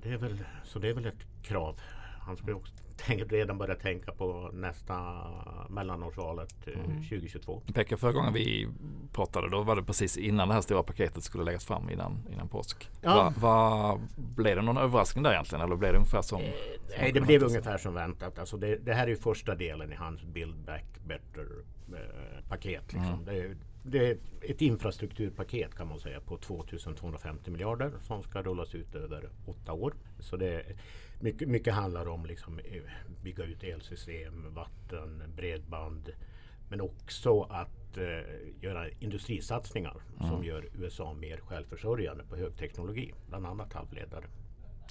[0.03, 1.79] det är väl, så det är väl ett krav.
[2.25, 4.95] Han skulle också tänk, redan börja tänka på nästa
[5.69, 7.03] mellanårsvalet eh, mm.
[7.03, 7.61] 2022.
[7.73, 8.67] Pekka, förra gången vi
[9.11, 12.47] pratade då var det precis innan det här stora paketet skulle läggas fram innan, innan
[12.47, 12.89] påsk.
[13.01, 13.15] Ja.
[13.15, 16.41] Va, va, blev det någon överraskning där egentligen eller blev det ungefär som?
[16.41, 16.51] Eh,
[16.99, 18.39] nej, det blev ungefär som väntat.
[18.39, 21.47] Alltså det, det, här är ju första delen i hans Build Back Better
[21.93, 22.93] eh, paket.
[22.93, 23.13] Liksom.
[23.13, 23.25] Mm.
[23.25, 28.95] Det, det är ett infrastrukturpaket kan man säga på 2250 miljarder som ska rullas ut
[28.95, 29.93] över åtta år.
[30.19, 30.63] Så det
[31.25, 32.81] mycket, mycket handlar om liksom eh,
[33.23, 36.09] bygga ut elsystem, vatten, bredband.
[36.69, 40.29] Men också att eh, göra industrisatsningar mm.
[40.29, 43.13] som gör USA mer självförsörjande på högteknologi.
[43.27, 44.25] Bland annat halvledare.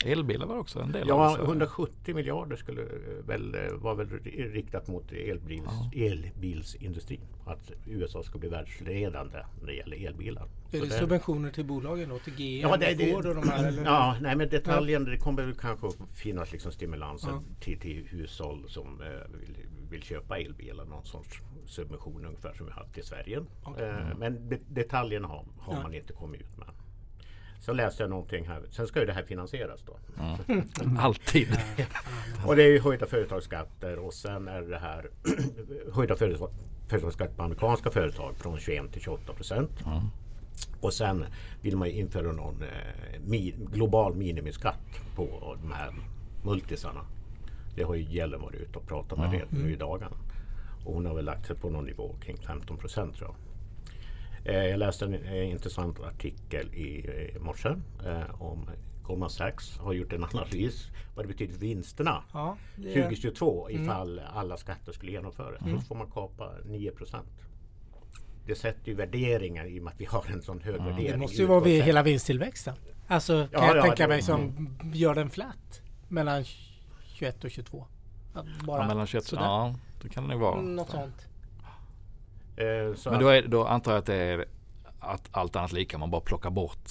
[0.05, 2.89] Elbilar var också en del Ja, 170 miljarder skulle eh,
[3.27, 4.09] väl, eh, var väl
[4.53, 6.05] riktat mot elbils, ja.
[6.05, 7.21] elbilsindustrin.
[7.47, 10.49] Att USA ska bli världsledande när det gäller elbilar.
[10.73, 12.19] Är det, det subventioner till bolagen då?
[12.19, 13.69] Till GM, ja, det, Ford och de här?
[13.69, 13.85] Eller?
[13.85, 17.43] Ja, nej men detaljen, det kommer väl kanske finnas liksom stimulanser ja.
[17.61, 19.57] till, till hushåll som eh, vill,
[19.91, 20.85] vill köpa elbilar.
[20.85, 23.45] Någon sorts subvention ungefär som vi haft i Sverige.
[23.65, 23.89] Okay.
[23.89, 25.83] Eh, men de, detaljerna har, har ja.
[25.83, 26.69] man inte kommit ut med.
[27.65, 28.63] Så läste jag någonting här.
[28.71, 29.99] Sen ska ju det här finansieras då.
[30.49, 30.69] Mm.
[30.99, 31.49] Alltid.
[32.47, 35.11] och det är ju höjda företagsskatter och sen är det här
[35.93, 39.71] höjda företagsskatter på amerikanska företag från 21 till 28 procent.
[39.87, 40.01] Mm.
[40.81, 41.25] Och sen
[41.63, 45.95] vill man införa någon eh, mi global minimiskatt på de här
[46.43, 47.07] multisarna.
[47.77, 49.47] Det har ju Gällen varit ute och pratat med mm.
[49.51, 50.17] nu i dagarna.
[50.85, 53.37] Och hon har väl lagt sig på någon nivå kring 15 procent tror jag.
[54.45, 57.07] Eh, jag läste en eh, intressant artikel i
[57.41, 57.69] morse
[58.07, 58.71] eh, om
[59.03, 62.95] Goldman Sachs har gjort en analys vad det betyder vinsterna ja, det...
[62.95, 63.83] 2022 mm.
[63.83, 64.31] ifall mm.
[64.35, 65.63] alla skatter skulle genomföras.
[65.63, 65.75] Mm.
[65.75, 67.17] Då får man kapa 9%
[68.47, 70.87] Det sätter ju värderingar i och med att vi har en sån hög mm.
[70.87, 71.13] värdering.
[71.13, 72.75] Det måste ju vara vid hela vinsttillväxten.
[73.07, 74.77] Alltså kan ja, jag ja, tänka det, mig som mm.
[74.95, 76.45] gör den flat mellan
[77.05, 77.87] 21 och 22.
[78.67, 80.61] Bara ja, mellan 21 ja, det kan det nog vara.
[80.61, 81.29] Något sånt.
[82.57, 84.45] Eh, så Men då, är, då antar jag att det är
[85.01, 86.91] att allt annat lika man bara plockar bort,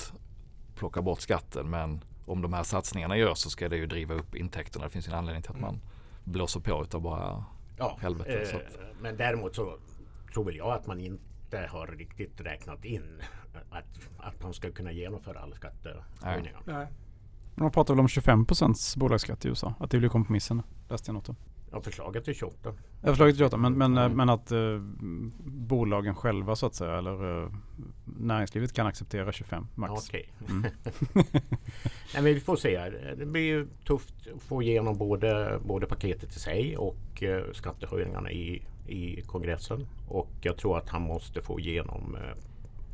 [0.75, 1.69] plockar bort skatten.
[1.69, 4.85] Men om de här satsningarna görs så ska det ju driva upp intäkterna.
[4.85, 5.81] Det finns en anledning till att man
[6.23, 7.45] blåser på utav bara
[7.77, 8.51] ja, helvete.
[8.53, 8.59] Eh,
[9.01, 9.77] men däremot så
[10.33, 13.21] tror väl jag att man inte har riktigt räknat in
[13.69, 13.85] att,
[14.17, 16.61] att de ska kunna genomföra alla skattehöjningar.
[16.65, 16.87] Nej.
[17.55, 19.73] Man pratar väl om 25 procents bolagsskatt i USA.
[19.79, 20.61] Att det blir kompromissen.
[20.89, 21.35] Läste jag något om.
[21.73, 22.73] Ja, förslaget är 28.
[23.01, 24.17] Ja, förslaget är 28 men, men, mm.
[24.17, 24.77] men att eh,
[25.45, 27.49] bolagen själva så att säga eller eh,
[28.05, 30.09] näringslivet kan acceptera 25 max.
[30.09, 30.29] Okej.
[30.41, 30.55] Okay.
[30.55, 30.71] Mm.
[32.13, 32.89] Nej, men vi får se.
[33.17, 38.31] Det blir ju tufft att få igenom både, både paketet i sig och eh, skattehöjningarna
[38.31, 39.87] i, i kongressen.
[40.07, 42.37] Och jag tror att han måste få igenom eh,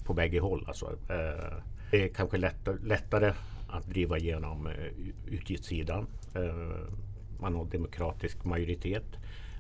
[0.06, 0.64] på bägge håll.
[0.68, 1.54] Alltså, eh,
[1.92, 3.34] det är kanske lättare, lättare
[3.70, 4.74] att driva igenom eh,
[5.28, 6.08] utgiftssidan
[7.40, 9.18] man har demokratisk majoritet.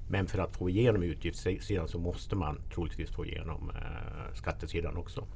[0.08, 5.28] Men för att få igenom utgiftssidan så måste man troligtvis få igenom eh, skattesidan också.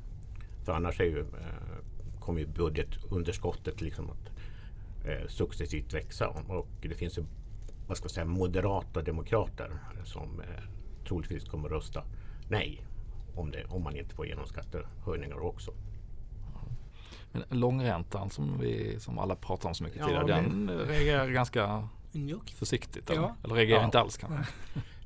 [0.66, 4.32] För annars är ju, eh, kommer ju budgetunderskottet liksom att
[5.06, 6.28] eh, successivt växa.
[6.28, 7.24] Och det finns ju
[7.88, 9.72] vad ska jag säga, moderata demokrater
[10.04, 10.64] som eh,
[11.08, 12.04] troligtvis kommer att rösta
[12.48, 12.86] nej
[13.36, 15.74] om, det, om man inte får igenom skattehöjningar också.
[17.32, 21.88] Men långräntan som, vi, som alla pratar om så mycket ja, tidigare, den reagerar ganska
[22.14, 22.50] Njok.
[22.50, 23.36] Försiktigt eller, ja.
[23.44, 23.86] eller reagerar ja.
[23.86, 24.54] inte alls kanske?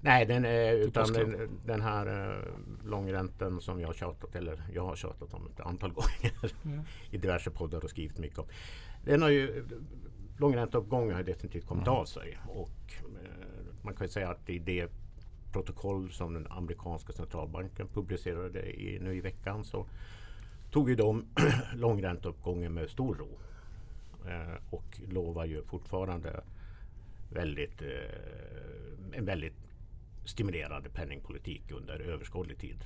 [0.02, 2.43] Nej, den, är, utan den, den, här uh,
[2.86, 6.82] långräntan som jag har tjatat, eller jag har tjatat om ett antal gånger mm.
[7.12, 8.46] i diverse poddar och skrivit mycket om.
[9.06, 9.65] Den har ju,
[10.38, 12.00] långränteavgången har definitivt kommit mm.
[12.00, 13.28] av sig och uh,
[13.82, 14.91] man kan ju säga att i det
[15.52, 19.86] protokoll som den amerikanska centralbanken publicerade i, nu i veckan så
[20.72, 21.26] tog ju de
[21.76, 23.39] långränteavgången med stor ro.
[24.26, 26.43] Uh, och lovar ju fortfarande
[27.30, 29.58] väldigt, eh, en väldigt
[30.26, 32.86] stimulerande penningpolitik under överskådlig tid.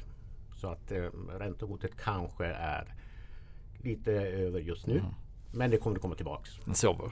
[0.55, 1.03] Så att eh,
[1.39, 2.95] räntehotet kanske är
[3.77, 4.97] lite över just nu.
[4.99, 5.11] Mm.
[5.53, 6.59] Men det kommer att komma tillbaks.
[6.65, 7.11] Den sover.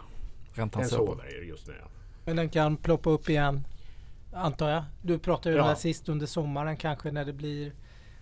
[0.53, 1.11] Räntan den sover.
[1.11, 1.73] sover just nu.
[1.79, 1.87] Ja.
[2.25, 3.63] Men den kan ploppa upp igen
[4.33, 4.83] antar jag.
[5.01, 5.61] Du pratade ju ja.
[5.61, 7.71] om det här sist under sommaren kanske när det blir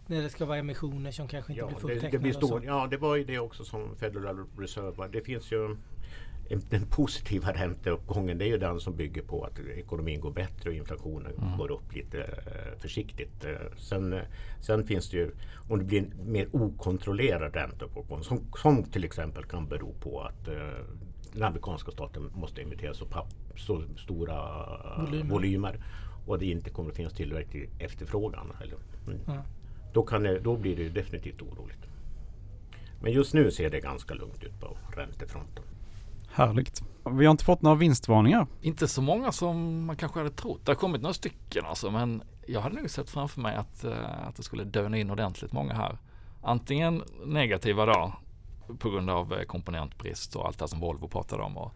[0.08, 2.08] när det ska vara emissioner som kanske inte ja, blir fulltecknade.
[2.08, 5.08] Det, det blir stor, ja, det var ju det också som Federal Reserve.
[5.08, 5.78] Det finns ju
[6.50, 10.76] den positiva ränteuppgången det är ju den som bygger på att ekonomin går bättre och
[10.76, 11.58] inflationen mm.
[11.58, 13.46] går upp lite eh, försiktigt.
[13.46, 14.20] Eh, sen,
[14.62, 15.32] sen finns det ju,
[15.70, 20.48] om det blir en mer okontrollerad ränteuppgång som, som till exempel kan bero på att
[20.48, 20.56] eh,
[21.34, 24.36] den amerikanska staten måste emittera så, papp, så stora
[24.98, 25.30] volymer.
[25.30, 25.84] volymer.
[26.26, 28.54] och det inte kommer att finnas tillräcklig efterfrågan.
[28.62, 29.20] Eller, mm.
[29.28, 29.42] mm.
[29.94, 31.88] då, kan det, då blir det definitivt oroligt.
[33.02, 35.64] Men just nu ser det ganska lugnt ut på räntefronten.
[36.38, 36.84] Härligt.
[37.12, 38.48] Vi har inte fått några vinstvarningar.
[38.62, 40.62] Inte så många som man kanske hade trott.
[40.66, 44.28] Det har kommit några stycken alltså, men jag hade nog sett framför mig att, uh,
[44.28, 45.98] att det skulle döna in ordentligt många här.
[46.42, 48.14] Antingen negativa då
[48.80, 51.72] på grund av eh, komponentbrist och allt det som Volvo pratade om och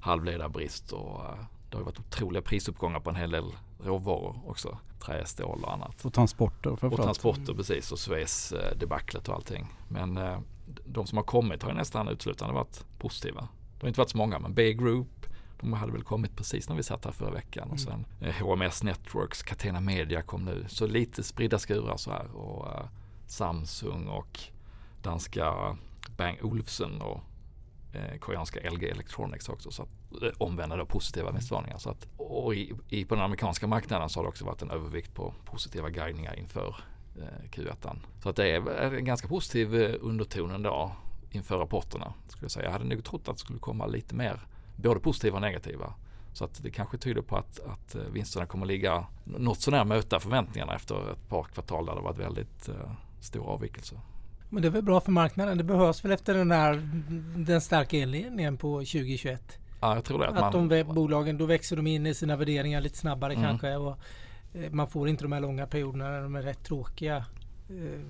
[0.00, 3.52] halvledarbrist och uh, det har varit otroliga prisuppgångar på en hel del
[3.84, 4.78] råvaror också.
[5.00, 6.04] Trä, stål och annat.
[6.04, 9.66] Och transporter Och transporter precis och Suez debaclet och allting.
[9.88, 10.20] Men
[10.84, 13.48] de som har kommit har ju nästan uteslutande varit positiva.
[13.78, 15.26] Det har inte varit så många men Bay Group
[15.60, 17.74] de hade väl kommit precis när vi satt här förra veckan mm.
[17.74, 20.64] och sen eh, HMS Networks, Catena Media kom nu.
[20.68, 22.86] Så lite spridda skurar så här och uh,
[23.26, 24.40] Samsung och
[25.02, 25.76] danska
[26.16, 27.20] Bang Olufsen och
[27.92, 29.70] eh, koreanska LG Electronics också.
[29.70, 31.78] Så att, eh, omvända då positiva vinstvarningar.
[31.78, 34.70] Så att, och i, i, på den amerikanska marknaden så har det också varit en
[34.70, 36.76] övervikt på positiva guidningar inför
[37.16, 37.98] eh, Q1.
[38.22, 40.92] Så att det är, en ganska positiv eh, underton ändå
[41.36, 42.12] inför rapporterna.
[42.28, 42.64] Skulle jag, säga.
[42.64, 44.40] jag hade nog trott att det skulle komma lite mer
[44.76, 45.94] både positiva och negativa.
[46.32, 50.20] Så att det kanske tyder på att, att eh, vinsterna kommer ligga något sånär möta
[50.20, 52.74] förväntningarna efter ett par kvartal där det varit väldigt uh,
[53.20, 54.00] stora avvikelser.
[54.50, 55.58] Men det är väl bra för marknaden.
[55.58, 56.88] Det behövs väl efter den där
[57.36, 59.58] den starka inledningen på 2021?
[59.80, 60.28] Ja, jag tror det.
[60.28, 63.44] Att, att man, de bolagen, då växer de in i sina värderingar lite snabbare mm.
[63.44, 63.76] kanske.
[63.76, 63.98] Och
[64.54, 67.22] eh, man får inte de här långa perioderna när de är rätt tråkiga eh,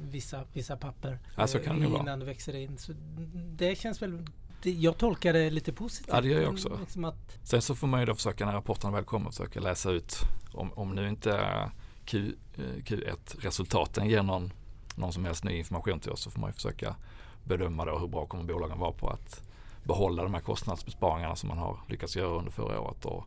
[0.03, 2.17] vissa, vissa papper ja, så kan det innan vara.
[2.17, 2.79] det växer in.
[2.79, 2.93] Så
[3.35, 4.27] det känns väl
[4.63, 6.09] det, jag tolkar det lite positivt.
[6.13, 6.79] Ja det gör jag också.
[6.81, 7.39] Liksom att...
[7.43, 10.19] Sen så får man ju då försöka när rapporten väl kommer försöka läsa ut
[10.53, 11.71] om, om nu inte
[12.05, 14.53] Q, Q1-resultaten ger någon,
[14.95, 16.97] någon som helst ny information till oss så får man ju försöka
[17.45, 19.43] bedöma då hur bra kommer bolagen vara på att
[19.85, 23.27] behålla de här kostnadsbesparingarna som man har lyckats göra under förra året och,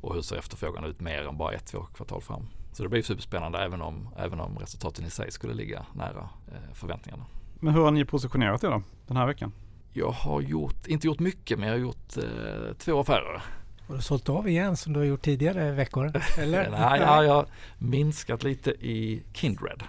[0.00, 2.46] och hur ser efterfrågan ut mer än bara ett, två kvartal fram.
[2.72, 6.74] Så det blir superspännande även om, även om resultaten i sig skulle ligga nära eh,
[6.74, 7.24] förväntningarna.
[7.54, 9.52] Men hur har ni positionerat er då den här veckan?
[9.92, 13.42] Jag har gjort, inte gjort mycket men jag har gjort eh, två affärer.
[13.88, 16.12] Har du sålt av igen som du har gjort tidigare veckor?
[16.38, 16.70] Eller?
[16.70, 17.46] Nej, jag har
[17.78, 19.82] minskat lite i Kindred,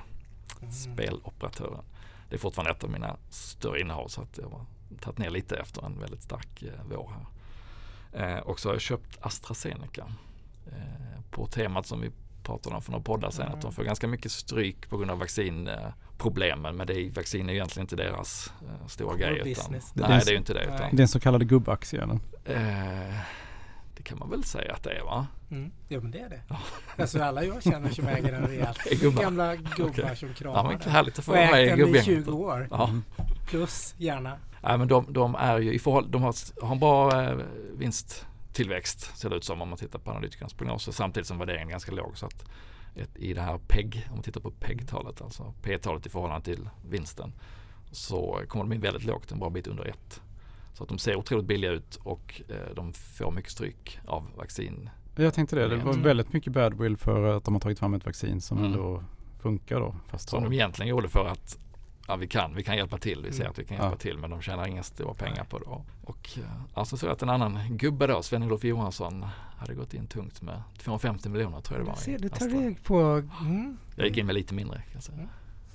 [0.62, 0.72] mm.
[0.72, 1.84] speloperatören.
[2.30, 4.66] Det är fortfarande ett av mina större innehav så att jag har
[5.02, 7.26] tagit ner lite efter en väldigt stark eh, vår här.
[8.14, 10.12] Eh, och så har jag köpt AstraZeneca
[10.68, 12.12] eh, på temat som vi
[12.44, 13.46] pratade om för några poddar sedan.
[13.46, 13.56] Mm.
[13.56, 16.76] Att de får ganska mycket stryk på grund av vaccinproblemen.
[16.76, 19.42] Men det är, vaccin är ju egentligen inte deras eh, stora grej.
[19.46, 20.64] Utan, nej, det är ju inte det.
[20.64, 22.20] Utan, den så kallade gubbaktie eller?
[22.46, 23.16] Eh,
[23.96, 25.28] det kan man väl säga att det är va?
[25.52, 25.72] Mm.
[25.88, 26.42] Jo men det är det.
[26.98, 28.80] alltså alla jag känner som äger den rejält.
[29.22, 30.16] Gamla gubbar okay.
[30.16, 32.68] som kramar ja, men Härligt att få vara med i i 20 år.
[32.72, 32.90] Ja.
[33.48, 34.38] Plus gärna.
[34.64, 37.38] Nej men de, de är ju i förhållande, de har, har en bra eh,
[37.78, 41.68] vinst tillväxt ser det ut som om man tittar på analytikernas prognoser samtidigt som värderingen
[41.68, 42.18] är ganska låg.
[42.18, 42.46] Så att
[42.96, 46.70] ett, i det här PEG, om man tittar på PEG-talet, alltså P-talet i förhållande till
[46.90, 47.34] vinsten,
[47.92, 50.22] så kommer de in väldigt lågt, en bra bit under ett.
[50.74, 54.90] Så att de ser otroligt billiga ut och eh, de får mycket stryk av vaccin.
[55.16, 58.06] Jag tänkte det, det var väldigt mycket badwill för att de har tagit fram ett
[58.06, 58.72] vaccin som mm.
[58.72, 59.04] ändå
[59.40, 59.96] funkar då.
[60.08, 61.60] Fast som de egentligen gjorde för att
[62.08, 63.22] ja, vi kan, vi kan hjälpa till.
[63.26, 63.52] Vi ser mm.
[63.52, 63.98] att vi kan hjälpa ja.
[63.98, 65.66] till men de tjänar inga stora pengar på det.
[66.04, 69.26] Och eh, alltså så att en annan gubbe då, Sven-Olof Johansson,
[69.58, 71.98] hade gått in tungt med 250 miljoner tror jag det var.
[71.98, 73.24] Ser, du tar reg på...
[73.42, 73.78] Mm.
[73.96, 74.78] Jag gick in med lite mindre.
[74.78, 75.18] Kan jag säga.
[75.18, 75.30] Mm.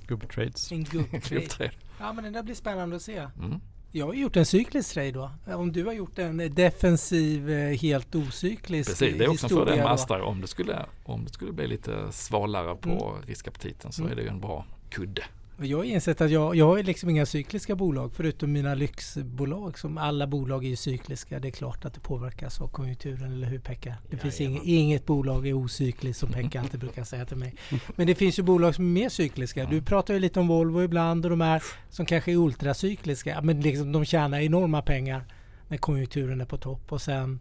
[0.07, 0.73] Gubbtrades.
[0.73, 1.71] En gubbtrade.
[1.99, 3.17] ja men det där blir spännande att se.
[3.19, 3.61] Mm.
[3.93, 5.31] Jag har gjort en cyklisk trade då.
[5.47, 9.77] Om du har gjort en defensiv, eh, helt ocyklisk Precis, det är också en fördel
[9.77, 10.25] med Astra.
[10.25, 13.27] Om det, skulle, om det skulle bli lite svalare på mm.
[13.27, 14.13] riskaptiten så mm.
[14.13, 15.23] är det ju en bra kudde.
[15.59, 19.79] Jag har insett att jag, jag har liksom inga cykliska bolag förutom mina lyxbolag.
[19.79, 21.39] Som alla bolag är ju cykliska.
[21.41, 23.95] Det är klart att det påverkas av konjunkturen, eller hur Pekka?
[24.11, 27.55] Det ja, finns inget, inget bolag är ocykliskt som Pekka alltid brukar säga till mig.
[27.97, 29.65] Men det finns ju bolag som är mer cykliska.
[29.65, 33.43] Du pratar ju lite om Volvo ibland och de här som kanske är ultracykliska.
[33.43, 35.25] Men liksom de tjänar enorma pengar
[35.69, 37.41] när konjunkturen är på topp och sen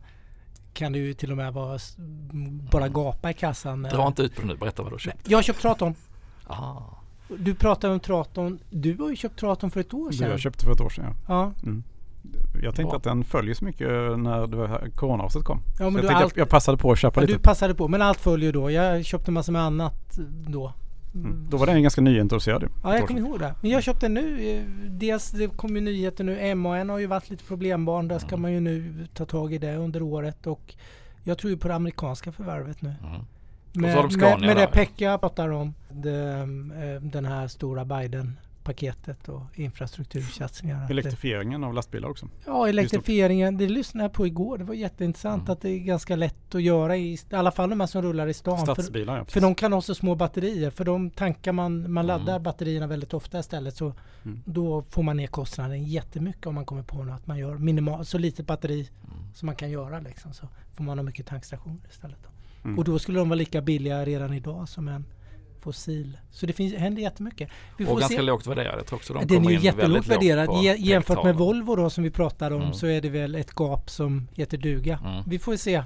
[0.74, 1.80] kan det ju till och med vara
[2.72, 3.84] bara gapa i kassan.
[3.84, 5.30] Dra inte ut på det nu, berätta vad du har köpt.
[5.30, 5.96] Jag har köpt Traton.
[6.48, 7.05] Aha.
[7.28, 8.60] Du pratar om Traton.
[8.70, 10.30] Du har ju köpt Traton för ett år sedan.
[10.30, 11.14] Jag köpte för ett år sedan ja.
[11.28, 11.52] ja.
[11.64, 11.84] Mm.
[12.62, 12.98] Jag tänkte ja.
[12.98, 15.62] att den följer så mycket när det var coronaviruset kom.
[15.80, 17.38] Ja, men jag, allt, jag, jag, passade på att köpa ja, lite.
[17.38, 18.72] Du passade på, men allt följer då.
[18.72, 20.74] Jag köpte massor med annat då.
[21.16, 21.48] Mm.
[21.50, 23.56] Då var den ganska nyintroducerad Ja, jag kommer ihåg det.
[23.62, 24.64] Men jag köpte nu.
[24.88, 26.56] Dels det kom ju nyheter nu.
[26.56, 28.08] MAN har ju varit lite problembarn.
[28.08, 28.42] Där ska mm.
[28.42, 30.48] man ju nu ta tag i det under året.
[30.48, 30.76] Och
[31.24, 32.94] jag tror ju på det amerikanska förvärvet nu.
[33.04, 33.22] Mm.
[33.76, 36.40] Med, med, med det Pekka pratar om, det,
[36.76, 40.92] eh, den här stora Biden-paketet och infrastruktursatsningar.
[40.92, 42.30] Elektrifieringen av lastbilar också?
[42.46, 43.58] Ja, elektrifieringen.
[43.58, 44.58] Det lyssnade jag på igår.
[44.58, 45.54] Det var jätteintressant mm.
[45.54, 48.28] att det är ganska lätt att göra i, i alla fall de här som rullar
[48.28, 48.58] i stan.
[48.60, 50.70] Stadsbilar, för, ja, för de kan ha så små batterier.
[50.70, 52.44] För de tankar man, man laddar mm.
[52.44, 53.76] batterierna väldigt ofta istället.
[53.76, 54.42] Så mm.
[54.46, 57.16] då får man ner kostnaden jättemycket om man kommer på något.
[57.16, 59.34] Att man gör minimal, så litet batteri mm.
[59.34, 60.00] som man kan göra.
[60.00, 62.18] Liksom, så får man ha mycket tankstationer istället.
[62.24, 62.30] Då.
[62.66, 62.80] Mm.
[62.80, 65.06] Och då skulle de vara lika billiga redan idag som en
[65.66, 66.18] fossil.
[66.32, 67.50] Så det finns, händer jättemycket.
[67.78, 68.22] Vi och ganska se.
[68.22, 68.80] lågt värderad.
[68.80, 70.50] Jag tror också de Den är jättelågt värderad.
[70.78, 72.74] Jämfört med Volvo då som vi pratade om mm.
[72.74, 75.00] så är det väl ett gap som heter duga.
[75.06, 75.24] Mm.
[75.28, 75.84] Vi får se.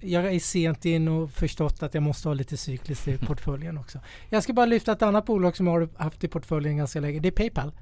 [0.00, 3.98] Jag är sent in och förstått att jag måste ha lite cykliskt i portföljen också.
[4.30, 7.20] Jag ska bara lyfta ett annat bolag som har haft i portföljen ganska länge.
[7.20, 7.72] Det är Paypal.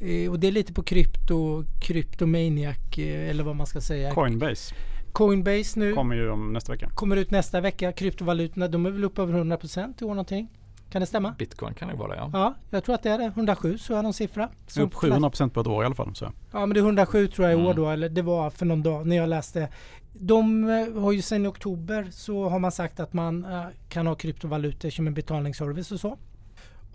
[0.00, 4.14] Eh, och det är lite på krypto, kryptomaniac eh, eller vad man ska säga.
[4.14, 4.74] Coinbase.
[5.14, 5.92] Coinbase nu.
[5.92, 6.90] Kommer ju om nästa vecka.
[6.94, 7.92] Kommer ut nästa vecka.
[7.92, 10.48] Kryptovalutorna, de är väl upp över 100% i år någonting.
[10.90, 11.34] Kan det stämma?
[11.38, 12.30] Bitcoin kan det vara ja.
[12.32, 13.24] Ja, jag tror att det är det.
[13.24, 14.48] 107 så är någon siffra.
[14.66, 16.14] Så upp 700% på ett år i alla fall.
[16.14, 16.32] Så.
[16.52, 17.76] Ja men det är 107 tror jag i år mm.
[17.76, 17.90] då.
[17.90, 19.68] Eller det var för någon dag när jag läste.
[20.12, 24.06] De eh, har ju sedan i oktober så har man sagt att man eh, kan
[24.06, 26.18] ha kryptovalutor som en betalningsservice och så.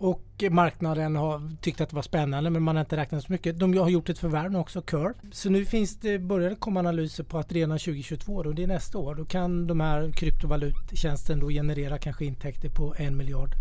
[0.00, 3.58] Och marknaden har tyckt att det var spännande men man har inte räknat så mycket.
[3.58, 5.14] De har gjort ett förvärv också, Curve.
[5.32, 8.66] Så nu finns det, börjar det komma analyser på att redan 2022, och det är
[8.66, 13.54] nästa år, då kan de här kryptovaluttjänsten då generera kanske intäkter på en miljard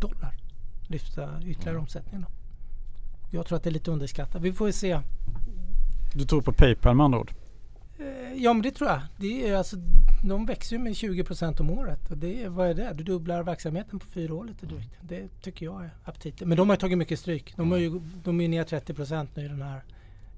[0.00, 0.34] dollar.
[0.88, 1.82] Lyfta ytterligare mm.
[1.82, 2.28] omsättning då.
[3.30, 4.42] Jag tror att det är lite underskattat.
[4.42, 5.00] Vi får se.
[6.14, 7.32] Du tror på Paypal med andra ord?
[7.98, 9.00] Eh, ja men det tror jag.
[9.16, 9.76] Det är alltså,
[10.24, 12.10] de växer ju med 20% om året.
[12.10, 12.92] Och det vad är det?
[12.94, 14.90] Du dubblar verksamheten på fyra år lite drygt.
[15.00, 16.48] Det tycker jag är aptitligt.
[16.48, 17.56] Men de har tagit mycket stryk.
[17.56, 19.82] De, har ju, de är ner 30% nu i den här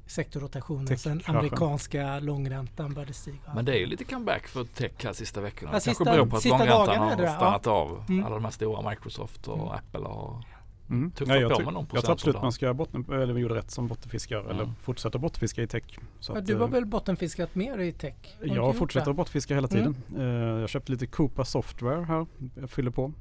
[0.06, 3.54] sektorrotationen sen amerikanska långräntan började stiga.
[3.54, 5.72] Men det är ju lite comeback för tech här sista veckorna.
[5.72, 7.72] Ja, sista, kanske beror på att långräntan har stannat ja.
[7.72, 8.04] av.
[8.08, 8.24] Mm.
[8.24, 9.68] Alla de här stora Microsoft och mm.
[9.68, 10.44] Apple har
[10.90, 11.10] Mm.
[11.10, 13.54] Tuffa ja, jag, på med någon jag tror absolut man ska botten, eller vi gjorde
[13.54, 14.50] rätt som bottenfiskare Mm.
[14.50, 15.82] eller fortsätta bottenfiska i tech.
[16.20, 18.14] Så Ja, att, du har eh, väl bottenfiskat mer i tech?
[18.40, 19.96] Jag fortsätter att bottenfiska hela tiden.
[20.16, 20.22] Eh,
[20.60, 22.26] jag köpte lite Coupa Software här.
[22.60, 23.12] Jag fyller på.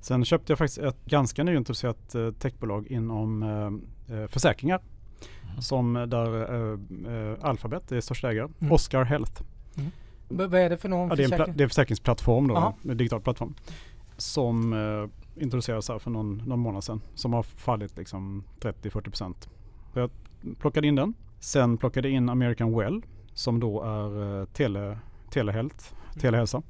[0.00, 3.80] Sen köpte jag faktiskt ett ganska nyintroducerat eh, techbolag inom
[4.28, 4.80] försäkringar.
[5.50, 5.62] Mm.
[5.62, 6.28] Som där
[7.46, 8.48] Alphabet är största ägare.
[8.60, 8.72] Mm.
[8.72, 9.42] Oscar Health.
[9.74, 12.56] V- Vad är det för någon Ja, det, är en det är en försäkringsplattform då,
[12.56, 12.74] Aha.
[12.88, 13.54] en digital plattform.
[14.16, 14.72] Som
[15.36, 17.00] introducerades här för någon, någon månad sedan.
[17.14, 19.34] Som har fallit liksom 30-40%.
[19.92, 20.10] Så jag
[20.58, 21.14] plockade in den.
[21.40, 23.02] Sen plockade jag in American Well
[23.34, 24.98] som då är eh, tele,
[25.30, 26.62] telehealth, telehälsa.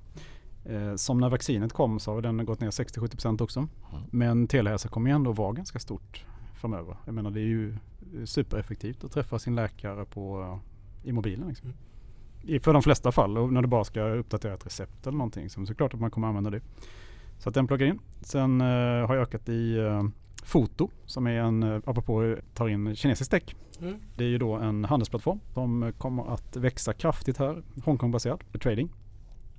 [0.65, 3.61] Eh, som när vaccinet kom så har den gått ner 60-70% också.
[3.61, 4.03] Mm.
[4.11, 6.97] Men telehälsa kommer ju ändå vara ganska stort framöver.
[7.05, 7.77] Jag menar det är ju
[8.25, 11.49] supereffektivt att träffa sin läkare på, eh, i mobilen.
[11.49, 11.67] Liksom.
[11.67, 11.77] Mm.
[12.43, 15.51] I, för de flesta fall och när du bara ska uppdatera ett recept eller någonting.
[15.51, 16.61] Så, så klart att man kommer använda det.
[17.41, 17.99] Så att den plockar in.
[18.21, 18.67] Sen eh,
[19.07, 20.03] har jag ökat i eh,
[20.45, 23.43] Foto som är en, eh, apropå tar in kinesisk tech.
[23.81, 23.95] Mm.
[24.17, 27.63] Det är ju då en handelsplattform som kommer att växa kraftigt här.
[27.85, 28.91] Hongkongbaserad för trading.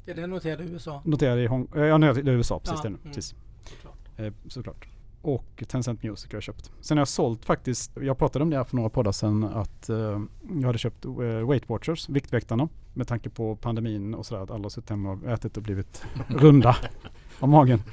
[0.06, 1.02] Är det noterat i USA?
[1.06, 2.98] Noterade i, Hong, jag noterade i USA precis Ja, det nu.
[3.02, 3.14] mm.
[3.14, 3.36] Precis.
[3.66, 3.98] Såklart.
[4.18, 4.88] Eh, såklart.
[5.22, 6.72] Och Tencent Music har jag köpt.
[6.82, 9.90] Sen har jag sålt faktiskt, jag pratade om det här för några poddar sedan att
[9.90, 10.22] eh,
[10.60, 12.70] jag hade köpt eh, Weight Watchers, Viktväktarna.
[12.94, 16.04] Med tanke på pandemin och sådär att alla har suttit hemma och ätit och blivit
[16.28, 16.76] runda
[17.42, 17.84] om magen.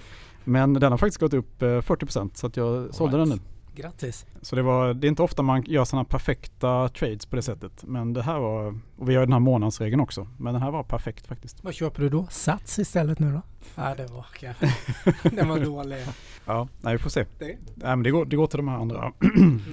[0.45, 3.39] Men den har faktiskt gått upp eh, 40% så att jag sålde den nu.
[3.83, 4.27] Grattis!
[4.43, 7.73] Så det, var, det är inte ofta man gör sådana perfekta trades på det sättet.
[7.83, 10.27] Men det här var, och vi har den här månadsregeln också.
[10.37, 11.65] Men den här var perfekt faktiskt.
[11.65, 12.27] Vad köper du då?
[12.31, 13.43] Sats istället nu då?
[13.75, 14.75] Ja, det var kanske...
[15.37, 15.99] Den var dålig.
[16.47, 17.25] Ja, nej vi får se.
[17.39, 18.99] Det- Nej, men det, går, det går till de här andra,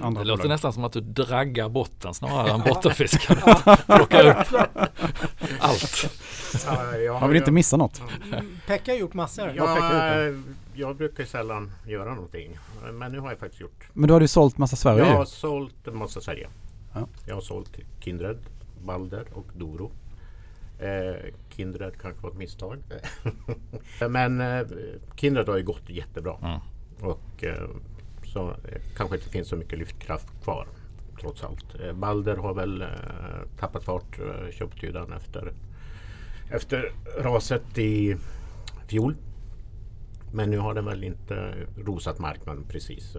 [0.00, 0.48] Det låter bolagen.
[0.48, 3.34] nästan som att du draggar botten snarare än bottenfiskar.
[3.96, 4.60] Plockar upp
[5.60, 6.10] allt.
[6.66, 8.02] Ja, jag Man vill inte missa något.
[8.32, 9.52] Mm, Pekka har gjort massor.
[9.56, 9.64] Ja,
[10.76, 12.58] jag, brukar sällan göra någonting.
[12.92, 13.88] Men nu har jag faktiskt gjort.
[13.92, 16.48] Men du hade ju sålt massa Sverige Jag har sålt en massa Sverige.
[16.94, 17.08] Ja.
[17.26, 18.38] Jag har sålt Kindred,
[18.84, 19.92] Balder och Doro.
[20.78, 22.78] Eh, Kindred kanske var ett misstag.
[24.10, 24.66] Men eh,
[25.16, 26.36] Kindred har ju gått jättebra.
[26.42, 26.60] Mm.
[27.00, 27.68] Och eh,
[28.24, 30.66] så eh, kanske inte finns så mycket lyftkraft kvar.
[31.20, 31.80] Trots allt.
[31.80, 32.88] Eh, Balder har väl eh,
[33.58, 35.52] tappat fart, eh, den efter,
[36.50, 38.16] efter raset i
[38.88, 39.14] fjol.
[40.36, 43.16] Men nu har den väl inte rosat marknaden precis.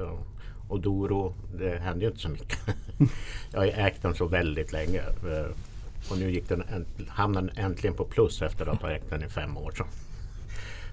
[0.67, 2.59] Och Doro, det hände ju inte så mycket.
[3.51, 4.99] Jag har ju ägt den så väldigt länge.
[4.99, 5.51] Eh,
[6.11, 6.63] och nu gick den,
[7.07, 9.71] hamnade den äntligen på plus efter att ha ägt den i fem år.
[9.71, 9.83] Så.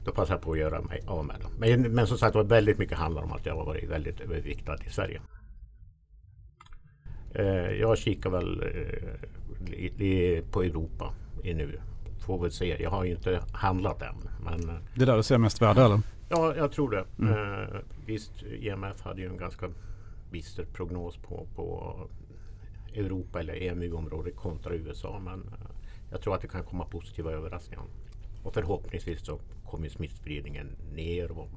[0.04, 1.50] Då passade jag på att göra mig av med den.
[1.58, 4.20] Men, men som sagt det var väldigt mycket handlar om att jag har varit väldigt
[4.20, 5.20] överviktad i Sverige.
[7.34, 8.62] Eh, jag kikar väl
[9.98, 11.80] eh, på Europa i nu.
[12.26, 12.82] Får väl se.
[12.82, 14.28] Jag har ju inte handlat än.
[14.44, 16.00] Men Det är där du ser mest värde eller?
[16.28, 17.04] Ja, jag tror det.
[17.18, 17.32] Mm.
[17.32, 19.70] Eh, visst, IMF hade ju en ganska
[20.30, 21.96] bister prognos på, på
[22.94, 25.18] Europa eller EMU-området kontra USA.
[25.18, 25.70] Men eh,
[26.10, 27.84] jag tror att det kan komma positiva överraskningar.
[28.42, 31.48] Och förhoppningsvis så kommer smittspridningen ner och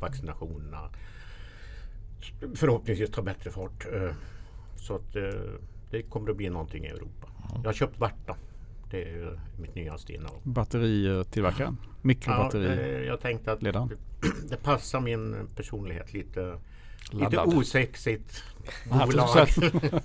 [0.00, 0.90] vaccinationerna
[2.54, 3.86] förhoppningsvis tar bättre fart.
[3.92, 4.14] Eh,
[4.76, 5.22] så att eh,
[5.90, 7.28] det kommer att bli någonting i Europa.
[7.54, 8.36] Jag har köpt Varta.
[8.94, 10.40] Det är ju mitt nyaste innehav.
[10.42, 11.76] Batteritillverkaren.
[11.82, 12.66] Ja, Mikrobatteri.
[12.66, 13.90] eh, jag tänkte att ledaren.
[14.50, 16.58] det, passar min personlighet lite,
[17.10, 17.54] lite Laddad.
[17.54, 18.44] osexigt
[18.90, 19.48] Ja, bolag.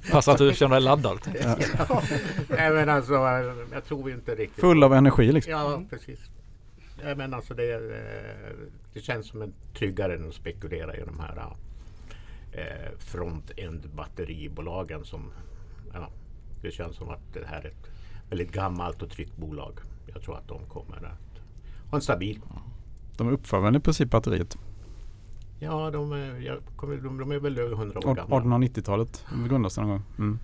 [0.11, 1.19] Passar att du känner dig laddad.
[2.49, 3.13] Nej men alltså
[3.71, 5.51] jag tror inte riktigt Full av energi liksom.
[5.53, 6.19] Ja precis.
[7.03, 8.53] Ja, men alltså det, eh,
[8.93, 11.55] det känns som en tryggare än att spekulera i de här
[12.51, 15.31] eh, front-end batteribolagen som
[15.93, 16.09] ja,
[16.61, 17.89] det känns som att det här är ett
[18.29, 19.73] väldigt gammalt och tryggt bolag.
[20.13, 21.39] Jag tror att de kommer att
[21.91, 22.39] ha en stabil
[23.17, 24.57] De uppför väl i princip batteriet.
[25.59, 28.35] Ja, de, är- jag kommer, de, de är väl över 100 år gamla.
[28.39, 30.01] 1890-talet grundades någon gång.
[30.17, 30.39] Mm.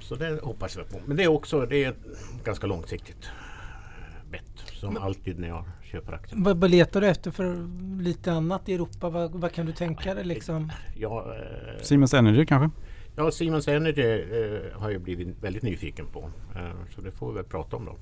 [0.00, 0.96] Så det hoppas jag på.
[1.06, 4.72] Men det är också det är ett ganska långsiktigt eh, bett.
[4.72, 6.40] Som alltid när jag köper aktier.
[6.42, 7.68] Vad, vad letar du efter för
[8.02, 9.10] lite annat i Europa?
[9.10, 10.72] Vad, vad kan du tänka dig liksom?
[10.96, 12.80] Jag, eh, Siemens Energy kanske?
[13.18, 16.30] Ja, Siemens Energy eh, har jag blivit väldigt nyfiken på.
[16.56, 17.96] Eh, så det får vi väl prata om då.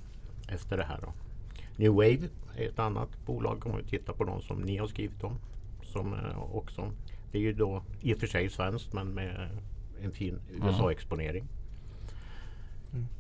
[0.49, 1.13] Efter det här då.
[1.77, 5.25] New Wave är ett annat bolag om vi tittar på de som ni har skrivit
[5.25, 5.39] om.
[5.83, 6.93] Som eh, också,
[7.33, 9.49] det är ju då i och för sig svenskt men med
[10.03, 11.45] en fin USA-exponering.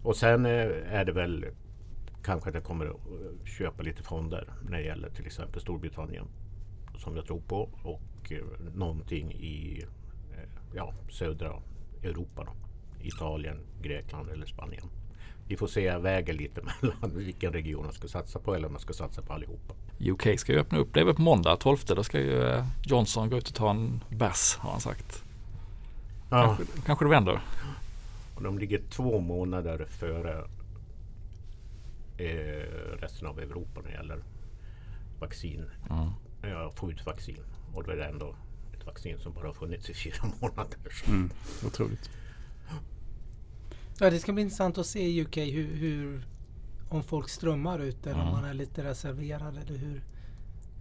[0.03, 1.47] Och sen eh, är det väl
[2.23, 6.25] kanske att jag kommer att eh, köpa lite fonder när det gäller till exempel Storbritannien.
[6.97, 9.85] Som jag tror på och eh, någonting i
[10.75, 11.53] ja, södra
[12.03, 12.45] Europa.
[12.45, 12.53] Då.
[13.07, 14.85] Italien, Grekland eller Spanien.
[15.49, 18.81] vi får se vägen lite mellan vilken region man ska satsa på eller om man
[18.81, 19.75] ska satsa på allihopa.
[20.01, 20.95] UK ska ju öppna upp.
[20.95, 21.79] Det är väl på måndag 12.
[21.87, 25.25] Då ska ju eh, Johnson gå ut och ta en bärs har han sagt.
[26.31, 26.57] Ja.
[26.57, 27.41] Kanske, kanske det vänder.
[28.37, 30.45] Och de ligger två månader före
[32.19, 34.23] eh, resten av Europa när det gäller
[35.21, 35.65] vaccin.
[35.91, 36.11] Mm.
[36.43, 37.45] Ja, få ut vaccin.
[37.75, 38.35] Och då är det ändå
[38.87, 40.79] ett vaccin som bara har funnits i fyra månader.
[41.07, 41.31] Mm.
[41.67, 42.11] Otroligt.
[43.99, 46.27] Ja, det ska bli intressant att se i UK hur, hur
[46.89, 48.27] om folk strömmar ut eller mm.
[48.27, 50.05] om man är lite reserverad eller hur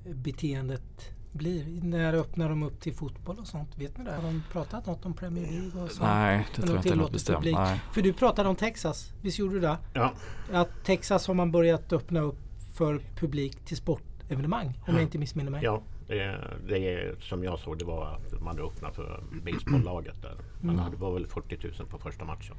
[0.04, 1.82] beteendet blir.
[1.84, 3.78] När öppnar de upp till fotboll och sånt?
[3.78, 4.12] Vet ni det?
[4.12, 6.02] Har de pratat något om Premier League och sånt?
[6.02, 7.46] Nej, det tror jag inte något bestämt.
[7.94, 9.78] För du pratade om Texas, visst gjorde du det?
[9.94, 10.14] Ja.
[10.54, 12.38] Att Texas har man börjat öppna upp
[12.74, 15.64] för publik till sportevenemang om jag inte missminner mig.
[15.64, 20.36] Ja, det, det är, som jag såg det var att man öppnade för basebollaget där.
[20.62, 20.92] Man mm.
[20.92, 22.56] Det var väl 40 000 på första matchen.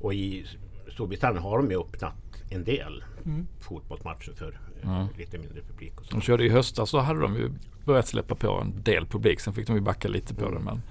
[0.00, 0.46] Och i
[0.92, 2.14] Storbritannien har de ju öppnat
[2.50, 3.46] en del mm.
[3.60, 5.06] fotbollsmatcher för mm.
[5.18, 6.00] lite mindre publik.
[6.00, 6.10] Och så.
[6.10, 7.50] De körde i höstas så hade de ju
[7.84, 9.40] börjat släppa på en del publik.
[9.40, 10.58] Sen fick de ju backa lite på det.
[10.58, 10.82] Men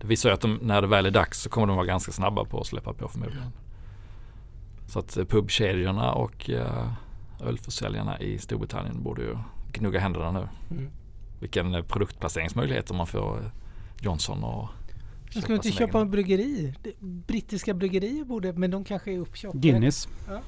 [0.00, 2.12] det visar ju att de, när det väl är dags så kommer de vara ganska
[2.12, 3.52] snabba på att släppa på förmodligen.
[4.86, 6.50] Så att eh, pubkedjorna och
[7.40, 9.36] ölförsäljarna i Storbritannien borde ju
[9.74, 10.48] gnugga händerna nu.
[10.70, 10.90] Mm.
[11.40, 13.50] Vilken eh, produktplaceringsmöjlighet man får
[14.00, 14.68] Johnson och
[15.34, 16.74] man ska inte köpa en bryggeri?
[17.00, 19.58] Brittiska bryggerier borde, men de kanske är uppköpta.
[19.58, 20.08] Guinness.
[20.28, 20.40] Ja.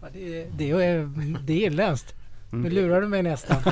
[0.00, 1.10] ja det, är, det, är,
[1.42, 2.14] det är irländskt.
[2.52, 2.62] Mm.
[2.62, 3.56] Nu lurar du mig nästan.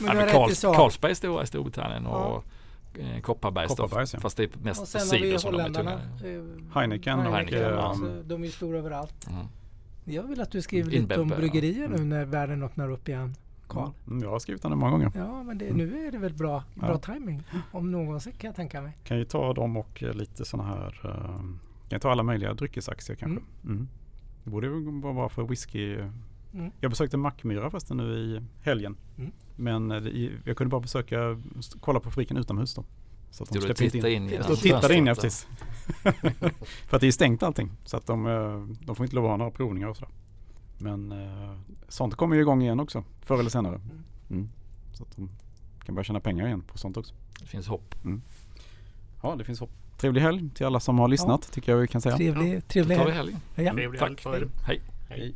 [0.00, 0.28] men
[0.74, 2.44] Carlsberg är stora i Storbritannien och
[2.94, 3.20] ja.
[3.22, 4.20] Kopparbergs, Kopparbergs ja.
[4.20, 6.00] fast det är mest och cider som de är tunga.
[6.74, 9.26] Heineken, och Heineken och, alltså, de är stora överallt.
[9.30, 9.46] Mm.
[10.04, 12.08] Jag vill att du skriver lite om bryggerier nu mm.
[12.08, 13.34] när världen öppnar upp igen.
[13.68, 13.90] Karl?
[14.06, 15.12] Mm, jag har skrivit den många gånger.
[15.14, 16.98] Ja, men det, nu är det väl bra, bra ja.
[16.98, 17.42] timing
[17.72, 18.98] Om någonsin kan jag tänka mig.
[19.04, 21.36] Kan ju ta dem och eh, lite sådana här uh,
[21.88, 23.42] Kan jag ta alla möjliga dryckesaktier kanske.
[23.64, 23.76] Mm.
[23.76, 23.88] Mm.
[24.44, 24.68] Det borde
[25.12, 25.96] vara för whisky.
[26.54, 26.70] Mm.
[26.80, 28.96] Jag besökte Mackmyra förresten nu i helgen.
[29.18, 29.32] Mm.
[29.56, 31.40] Men eh, jag kunde bara besöka,
[31.80, 32.84] kolla på fabriken utomhus då.
[33.34, 35.46] Så att de du titta in, in i Då tittade in, ja precis.
[36.86, 37.70] för att det är stängt allting.
[37.84, 40.12] Så att de, de får inte lov att ha några provningar och sådär.
[40.78, 41.58] Men eh,
[41.88, 43.74] sånt kommer ju igång igen också förr eller senare.
[43.74, 44.02] Mm.
[44.30, 44.48] mm.
[44.92, 45.30] Så att de
[45.84, 47.14] kan börja tjäna pengar igen på sånt också.
[47.40, 47.94] Det finns hopp.
[48.04, 48.22] Mm.
[49.22, 49.70] Ja, det finns hopp.
[49.96, 51.54] Trevlig helg till alla som har lyssnat ja.
[51.54, 52.16] tycker jag vi kan säga.
[52.16, 53.12] Trevlig, trevlig helg.
[53.12, 53.36] helg.
[53.54, 53.72] Ja.
[53.72, 54.16] Trevlig helg.
[54.16, 54.50] Tack.
[54.66, 54.80] Hej.
[55.08, 55.34] Hej.